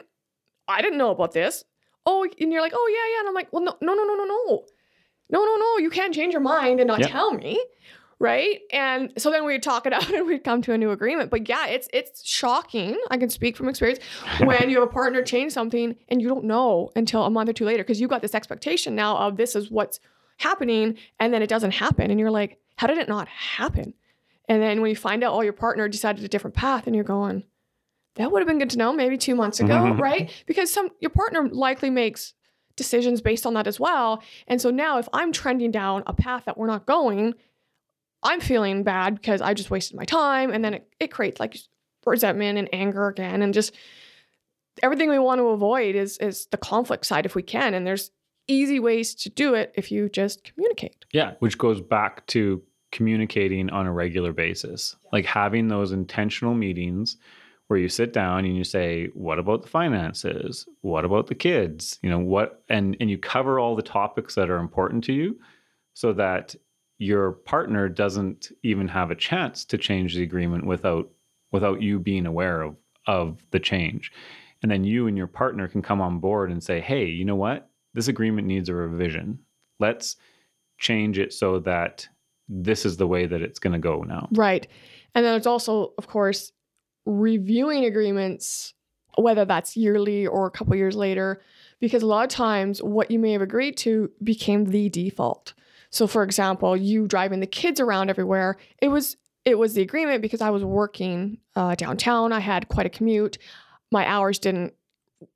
I 0.68 0.82
didn't 0.82 0.98
know 0.98 1.10
about 1.10 1.32
this. 1.32 1.64
Oh, 2.06 2.24
and 2.40 2.52
you're 2.52 2.60
like, 2.62 2.72
oh 2.74 2.88
yeah, 2.92 3.14
yeah. 3.14 3.18
And 3.20 3.28
I'm 3.28 3.34
like, 3.34 3.52
well, 3.52 3.62
no, 3.62 3.76
no, 3.80 3.94
no, 3.94 4.04
no, 4.04 4.14
no, 4.14 4.24
no. 4.24 4.64
No, 5.30 5.44
no, 5.44 5.56
no. 5.56 5.78
You 5.78 5.90
can't 5.90 6.14
change 6.14 6.32
your 6.32 6.40
mind 6.42 6.78
and 6.80 6.86
not 6.86 7.00
Yeah. 7.00 7.08
tell 7.08 7.32
me. 7.32 7.60
Right. 8.18 8.60
And 8.72 9.12
so 9.18 9.30
then 9.30 9.44
we'd 9.44 9.62
talk 9.62 9.86
it 9.86 9.92
out 9.92 10.08
and 10.10 10.26
we'd 10.26 10.42
come 10.42 10.62
to 10.62 10.72
a 10.72 10.78
new 10.78 10.90
agreement. 10.90 11.30
But 11.30 11.48
yeah, 11.48 11.66
it's 11.66 11.88
it's 11.92 12.26
shocking. 12.26 12.96
I 13.10 13.18
can 13.18 13.28
speak 13.28 13.56
from 13.56 13.68
experience 13.68 13.98
when 14.40 14.70
you 14.70 14.80
have 14.80 14.88
a 14.88 14.92
partner 14.92 15.22
change 15.22 15.52
something 15.52 15.94
and 16.08 16.22
you 16.22 16.28
don't 16.28 16.44
know 16.44 16.90
until 16.96 17.24
a 17.24 17.30
month 17.30 17.50
or 17.50 17.52
two 17.52 17.66
later 17.66 17.82
because 17.82 18.00
you 18.00 18.08
got 18.08 18.22
this 18.22 18.34
expectation 18.34 18.94
now 18.94 19.16
of 19.18 19.36
this 19.36 19.54
is 19.54 19.70
what's 19.70 20.00
happening 20.38 20.96
and 21.20 21.32
then 21.34 21.42
it 21.42 21.48
doesn't 21.48 21.72
happen. 21.72 22.10
And 22.10 22.18
you're 22.18 22.30
like, 22.30 22.58
how 22.76 22.86
did 22.86 22.98
it 22.98 23.08
not 23.08 23.28
happen? 23.28 23.92
And 24.48 24.62
then 24.62 24.80
when 24.80 24.90
you 24.90 24.96
find 24.96 25.22
out, 25.24 25.34
oh, 25.34 25.40
your 25.42 25.52
partner 25.52 25.88
decided 25.88 26.24
a 26.24 26.28
different 26.28 26.56
path 26.56 26.86
and 26.86 26.94
you're 26.94 27.04
going, 27.04 27.42
that 28.14 28.30
would 28.32 28.40
have 28.40 28.48
been 28.48 28.58
good 28.58 28.70
to 28.70 28.78
know 28.78 28.92
maybe 28.94 29.18
two 29.18 29.34
months 29.34 29.60
ago, 29.60 29.74
Mhm. 29.74 29.98
right? 29.98 30.30
Because 30.46 30.72
some 30.72 30.88
your 31.00 31.10
partner 31.10 31.48
likely 31.48 31.90
makes 31.90 32.32
decisions 32.76 33.20
based 33.20 33.44
on 33.46 33.54
that 33.54 33.66
as 33.66 33.78
well. 33.80 34.22
And 34.46 34.60
so 34.60 34.70
now 34.70 34.98
if 34.98 35.08
I'm 35.12 35.32
trending 35.32 35.70
down 35.70 36.02
a 36.06 36.12
path 36.14 36.44
that 36.46 36.56
we're 36.56 36.66
not 36.66 36.86
going, 36.86 37.34
I'm 38.26 38.40
feeling 38.40 38.82
bad 38.82 39.14
because 39.14 39.40
I 39.40 39.54
just 39.54 39.70
wasted 39.70 39.96
my 39.96 40.04
time. 40.04 40.50
And 40.50 40.64
then 40.64 40.74
it, 40.74 40.88
it 40.98 41.12
creates 41.12 41.38
like 41.38 41.56
resentment 42.04 42.58
and 42.58 42.68
anger 42.72 43.06
again. 43.06 43.40
And 43.40 43.54
just 43.54 43.72
everything 44.82 45.08
we 45.08 45.18
want 45.18 45.38
to 45.38 45.48
avoid 45.48 45.94
is 45.94 46.18
is 46.18 46.46
the 46.46 46.56
conflict 46.56 47.06
side 47.06 47.24
if 47.24 47.34
we 47.34 47.42
can. 47.42 47.72
And 47.72 47.86
there's 47.86 48.10
easy 48.48 48.80
ways 48.80 49.14
to 49.14 49.30
do 49.30 49.54
it 49.54 49.72
if 49.76 49.92
you 49.92 50.08
just 50.08 50.44
communicate. 50.44 51.04
Yeah, 51.12 51.34
which 51.38 51.56
goes 51.56 51.80
back 51.80 52.26
to 52.28 52.62
communicating 52.92 53.70
on 53.70 53.86
a 53.86 53.92
regular 53.92 54.32
basis, 54.32 54.96
like 55.12 55.24
having 55.24 55.68
those 55.68 55.92
intentional 55.92 56.54
meetings 56.54 57.16
where 57.68 57.78
you 57.78 57.88
sit 57.88 58.12
down 58.12 58.44
and 58.44 58.56
you 58.56 58.64
say, 58.64 59.08
"What 59.14 59.38
about 59.38 59.62
the 59.62 59.68
finances? 59.68 60.68
What 60.82 61.04
about 61.04 61.26
the 61.28 61.34
kids? 61.34 61.98
You 62.02 62.10
know 62.10 62.18
what?" 62.18 62.62
and 62.68 62.96
and 63.00 63.08
you 63.08 63.18
cover 63.18 63.60
all 63.60 63.76
the 63.76 63.82
topics 63.82 64.34
that 64.34 64.50
are 64.50 64.58
important 64.58 65.04
to 65.04 65.12
you, 65.12 65.38
so 65.94 66.12
that 66.12 66.56
your 66.98 67.32
partner 67.32 67.88
doesn't 67.88 68.50
even 68.62 68.88
have 68.88 69.10
a 69.10 69.16
chance 69.16 69.64
to 69.66 69.78
change 69.78 70.14
the 70.14 70.22
agreement 70.22 70.64
without 70.66 71.10
without 71.52 71.82
you 71.82 71.98
being 71.98 72.26
aware 72.26 72.62
of 72.62 72.76
of 73.06 73.38
the 73.50 73.60
change. 73.60 74.12
And 74.62 74.70
then 74.70 74.84
you 74.84 75.06
and 75.06 75.16
your 75.16 75.26
partner 75.26 75.68
can 75.68 75.82
come 75.82 76.00
on 76.00 76.18
board 76.18 76.50
and 76.50 76.62
say, 76.62 76.80
"Hey, 76.80 77.06
you 77.06 77.24
know 77.24 77.36
what? 77.36 77.70
This 77.94 78.08
agreement 78.08 78.46
needs 78.46 78.68
a 78.68 78.74
revision. 78.74 79.38
Let's 79.78 80.16
change 80.78 81.18
it 81.18 81.32
so 81.32 81.60
that 81.60 82.08
this 82.48 82.84
is 82.86 82.96
the 82.96 83.06
way 83.06 83.26
that 83.26 83.42
it's 83.42 83.58
going 83.58 83.74
to 83.74 83.78
go 83.78 84.02
now." 84.02 84.28
Right. 84.32 84.66
And 85.14 85.24
then 85.24 85.32
there's 85.32 85.46
also, 85.46 85.92
of 85.98 86.06
course, 86.06 86.52
reviewing 87.04 87.84
agreements, 87.84 88.74
whether 89.16 89.44
that's 89.44 89.76
yearly 89.76 90.26
or 90.26 90.46
a 90.46 90.50
couple 90.50 90.74
years 90.74 90.96
later, 90.96 91.40
because 91.80 92.02
a 92.02 92.06
lot 92.06 92.24
of 92.24 92.30
times 92.30 92.82
what 92.82 93.10
you 93.10 93.18
may 93.18 93.32
have 93.32 93.42
agreed 93.42 93.76
to 93.78 94.10
became 94.22 94.66
the 94.66 94.88
default. 94.88 95.54
So 95.90 96.06
for 96.06 96.22
example, 96.22 96.76
you 96.76 97.06
driving 97.06 97.40
the 97.40 97.46
kids 97.46 97.80
around 97.80 98.10
everywhere, 98.10 98.56
it 98.80 98.88
was 98.88 99.16
it 99.44 99.58
was 99.58 99.74
the 99.74 99.82
agreement 99.82 100.22
because 100.22 100.40
I 100.40 100.50
was 100.50 100.64
working 100.64 101.38
uh, 101.54 101.76
downtown. 101.76 102.32
I 102.32 102.40
had 102.40 102.68
quite 102.68 102.86
a 102.86 102.90
commute. 102.90 103.38
My 103.92 104.04
hours 104.04 104.40
didn't 104.40 104.74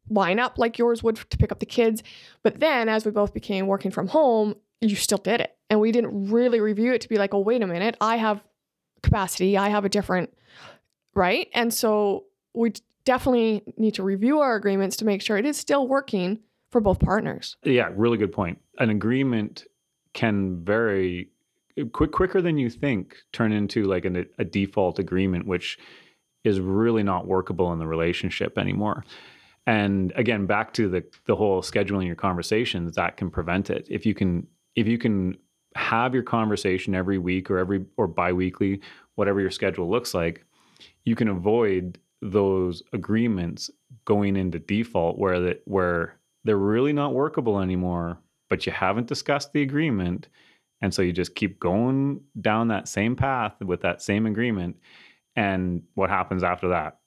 line 0.09 0.41
up 0.41 0.59
like 0.59 0.79
yours 0.79 1.03
would 1.03 1.17
to 1.17 1.39
pick 1.39 1.53
up 1.53 1.61
the 1.61 1.67
kids. 1.67 2.03
But 2.43 2.59
then 2.61 2.89
as 2.89 3.05
we 3.05 3.13
both 3.13 3.33
became 3.33 3.69
working 3.69 3.93
from 3.93 4.09
home, 4.09 4.57
you 4.81 4.97
still 4.97 5.19
did 5.19 5.41
it. 5.41 5.57
And 5.71 5.81
we 5.81 5.93
didn't 5.93 6.31
really 6.31 6.61
review 6.61 6.93
it 6.93 7.01
to 7.03 7.09
be 7.09 7.17
like, 7.17 7.33
oh, 7.33 7.41
wait 7.41 7.63
a 7.63 7.67
minute, 7.67 7.97
I 8.01 8.17
have 8.17 8.43
capacity. 9.03 9.57
I 9.57 9.69
have 9.69 9.85
a 9.85 9.89
different 9.89 10.35
right. 11.15 11.49
And 11.55 11.73
so 11.73 12.25
we 12.53 12.73
definitely 13.05 13.63
need 13.77 13.95
to 13.95 14.03
review 14.03 14.41
our 14.41 14.57
agreements 14.57 14.97
to 14.97 15.05
make 15.05 15.23
sure 15.23 15.37
it 15.37 15.47
is 15.47 15.57
still 15.57 15.87
working 15.87 16.41
for 16.71 16.81
both 16.81 16.99
partners. 17.01 17.57
Yeah, 17.63 17.91
really 17.95 18.19
good 18.19 18.33
point. 18.33 18.59
An 18.79 18.91
agreement 18.91 19.65
can 20.21 20.63
very 20.63 21.31
quick 21.93 22.13
quicker 22.13 22.43
than 22.43 22.59
you 22.59 22.69
think 22.69 23.17
turn 23.33 23.53
into 23.53 23.85
like 23.85 24.05
an, 24.05 24.27
a 24.39 24.45
default 24.45 24.99
agreement 24.99 25.47
which 25.47 25.79
is 26.45 26.61
really 26.61 27.03
not 27.03 27.27
workable 27.27 27.73
in 27.73 27.79
the 27.79 27.87
relationship 27.87 28.59
anymore. 28.59 29.03
And 29.67 30.13
again, 30.17 30.45
back 30.45 30.75
to 30.75 30.91
the 30.91 31.03
the 31.25 31.35
whole 31.35 31.63
scheduling 31.63 32.07
your 32.07 32.17
conversations 32.17 32.97
that 32.97 33.17
can 33.17 33.31
prevent 33.31 33.71
it. 33.71 33.87
If 33.89 34.05
you 34.05 34.15
can 34.15 34.47
if 34.77 34.87
you 34.87 34.99
can 34.99 35.39
have 35.75 36.13
your 36.13 36.23
conversation 36.23 36.95
every 36.95 37.17
week 37.17 37.51
or 37.51 37.59
every 37.59 37.87
or 37.97 38.07
biweekly, 38.07 38.83
whatever 39.15 39.41
your 39.41 39.51
schedule 39.51 39.89
looks 39.89 40.13
like, 40.13 40.45
you 41.05 41.17
can 41.17 41.29
avoid 41.29 41.99
those 42.21 42.83
agreements 42.93 43.71
going 44.05 44.37
into 44.37 44.59
default 44.59 45.17
where 45.17 45.41
that 45.41 45.63
where 45.65 46.19
they're 46.45 46.59
really 46.59 46.93
not 46.93 47.15
workable 47.15 47.59
anymore, 47.59 48.19
but 48.51 48.67
you 48.67 48.73
haven't 48.73 49.07
discussed 49.07 49.55
the 49.55 49.63
agreement. 49.63 50.29
And 50.83 50.93
so 50.93 51.01
you 51.01 51.13
just 51.13 51.35
keep 51.35 51.59
going 51.59 52.21
down 52.41 52.69
that 52.69 52.89
same 52.89 53.17
path 53.17 53.55
with 53.63 53.81
that 53.81 54.03
same 54.03 54.27
agreement. 54.27 54.77
And 55.37 55.83
what 55.95 56.11
happens 56.11 56.43
after 56.43 56.69
that? 56.69 56.99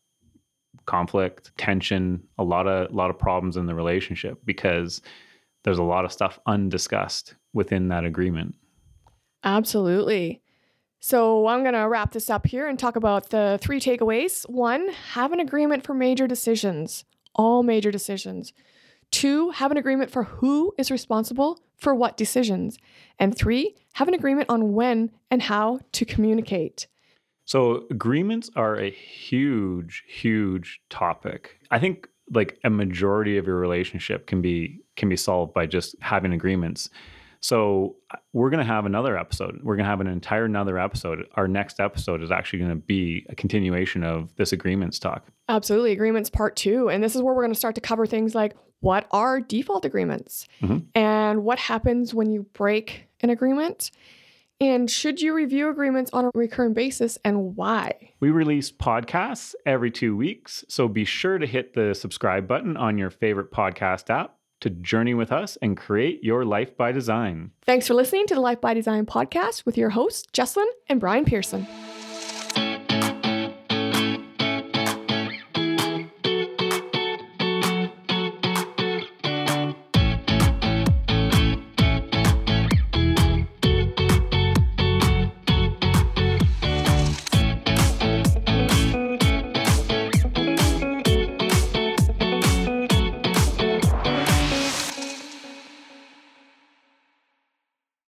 Conflict, 0.85 1.51
tension, 1.57 2.23
a 2.39 2.43
lot 2.43 2.67
of 2.67 2.89
a 2.89 2.93
lot 2.93 3.11
of 3.11 3.19
problems 3.19 3.57
in 3.57 3.67
the 3.67 3.75
relationship 3.75 4.39
because 4.43 5.01
there's 5.63 5.77
a 5.77 5.83
lot 5.83 6.05
of 6.05 6.11
stuff 6.11 6.39
undiscussed 6.47 7.35
within 7.53 7.89
that 7.89 8.05
agreement. 8.05 8.55
Absolutely. 9.43 10.41
So 10.99 11.47
I'm 11.47 11.63
going 11.63 11.73
to 11.73 11.87
wrap 11.89 12.13
this 12.13 12.29
up 12.29 12.47
here 12.47 12.67
and 12.67 12.79
talk 12.79 12.95
about 12.95 13.29
the 13.29 13.59
three 13.61 13.79
takeaways. 13.79 14.49
One, 14.49 14.89
have 15.11 15.33
an 15.33 15.41
agreement 15.41 15.83
for 15.83 15.93
major 15.93 16.27
decisions, 16.27 17.03
all 17.35 17.61
major 17.61 17.91
decisions. 17.91 18.53
Two, 19.13 19.51
have 19.51 19.69
an 19.69 19.77
agreement 19.77 20.09
for 20.09 20.23
who 20.23 20.73
is 20.79 20.89
responsible 20.89 21.59
for 21.77 21.93
what 21.93 22.17
decisions. 22.17 22.79
And 23.19 23.37
three, 23.37 23.75
have 23.93 24.07
an 24.07 24.15
agreement 24.15 24.49
on 24.49 24.73
when 24.73 25.11
and 25.29 25.39
how 25.39 25.81
to 25.91 26.03
communicate. 26.03 26.87
So 27.45 27.85
agreements 27.91 28.49
are 28.55 28.75
a 28.75 28.89
huge, 28.89 30.03
huge 30.07 30.81
topic. 30.89 31.59
I 31.69 31.77
think 31.77 32.07
like 32.31 32.57
a 32.63 32.71
majority 32.71 33.37
of 33.37 33.45
your 33.45 33.57
relationship 33.57 34.25
can 34.25 34.41
be 34.41 34.79
can 34.95 35.09
be 35.09 35.17
solved 35.17 35.53
by 35.53 35.67
just 35.67 35.95
having 36.01 36.33
agreements. 36.33 36.89
So 37.39 37.97
uh, 38.09 38.17
we're 38.31 38.49
going 38.49 38.65
to 38.65 38.73
have 38.73 38.85
another 38.87 39.15
episode. 39.15 39.59
We're 39.61 39.75
going 39.75 39.83
to 39.83 39.89
have 39.89 40.01
an 40.01 40.07
entire 40.07 40.45
another 40.45 40.79
episode. 40.79 41.27
Our 41.35 41.47
next 41.47 41.79
episode 41.79 42.23
is 42.23 42.31
actually 42.31 42.59
going 42.59 42.71
to 42.71 42.77
be 42.77 43.27
a 43.29 43.35
continuation 43.35 44.03
of 44.03 44.33
this 44.37 44.53
agreements 44.53 44.97
talk. 44.97 45.27
Absolutely. 45.49 45.91
Agreements 45.91 46.29
part 46.31 46.55
two. 46.55 46.89
And 46.89 47.03
this 47.03 47.15
is 47.15 47.21
where 47.21 47.33
we're 47.33 47.43
going 47.43 47.53
to 47.53 47.59
start 47.59 47.75
to 47.75 47.81
cover 47.81 48.07
things 48.07 48.33
like 48.33 48.55
what 48.83 49.07
are 49.11 49.39
default 49.39 49.85
agreements 49.85 50.47
Mhm. 50.61 50.83
and 50.93 51.43
what 51.43 51.57
happens 51.57 52.13
when 52.13 52.29
you 52.29 52.43
break 52.53 53.07
an 53.21 53.29
agreement 53.29 53.89
And 54.61 54.89
should 54.89 55.19
you 55.21 55.33
review 55.33 55.67
agreements 55.67 56.09
on 56.13 56.25
a 56.25 56.31
recurring 56.33 56.73
basis 56.73 57.17
and 57.25 57.57
why? 57.57 58.11
We 58.21 58.29
release 58.29 58.71
podcasts 58.71 59.55
every 59.65 59.91
two 59.91 60.15
weeks, 60.15 60.63
so 60.69 60.87
be 60.87 61.03
sure 61.03 61.37
to 61.37 61.45
hit 61.45 61.73
the 61.73 61.93
subscribe 61.93 62.47
button 62.47 62.77
on 62.77 62.97
your 62.97 63.09
favorite 63.09 63.51
podcast 63.51 64.09
app 64.09 64.37
to 64.61 64.69
journey 64.69 65.15
with 65.15 65.33
us 65.33 65.57
and 65.61 65.75
create 65.75 66.23
your 66.23 66.45
life 66.45 66.77
by 66.77 66.93
design. 66.93 67.51
Thanks 67.65 67.87
for 67.87 67.93
listening 67.95 68.25
to 68.27 68.35
the 68.35 68.41
Life 68.41 68.61
by 68.61 68.73
Design 68.73 69.05
podcast 69.05 69.65
with 69.65 69.77
your 69.77 69.89
hosts, 69.89 70.27
Jessilyn 70.31 70.67
and 70.87 70.97
Brian 70.99 71.25
Persson. 71.25 71.67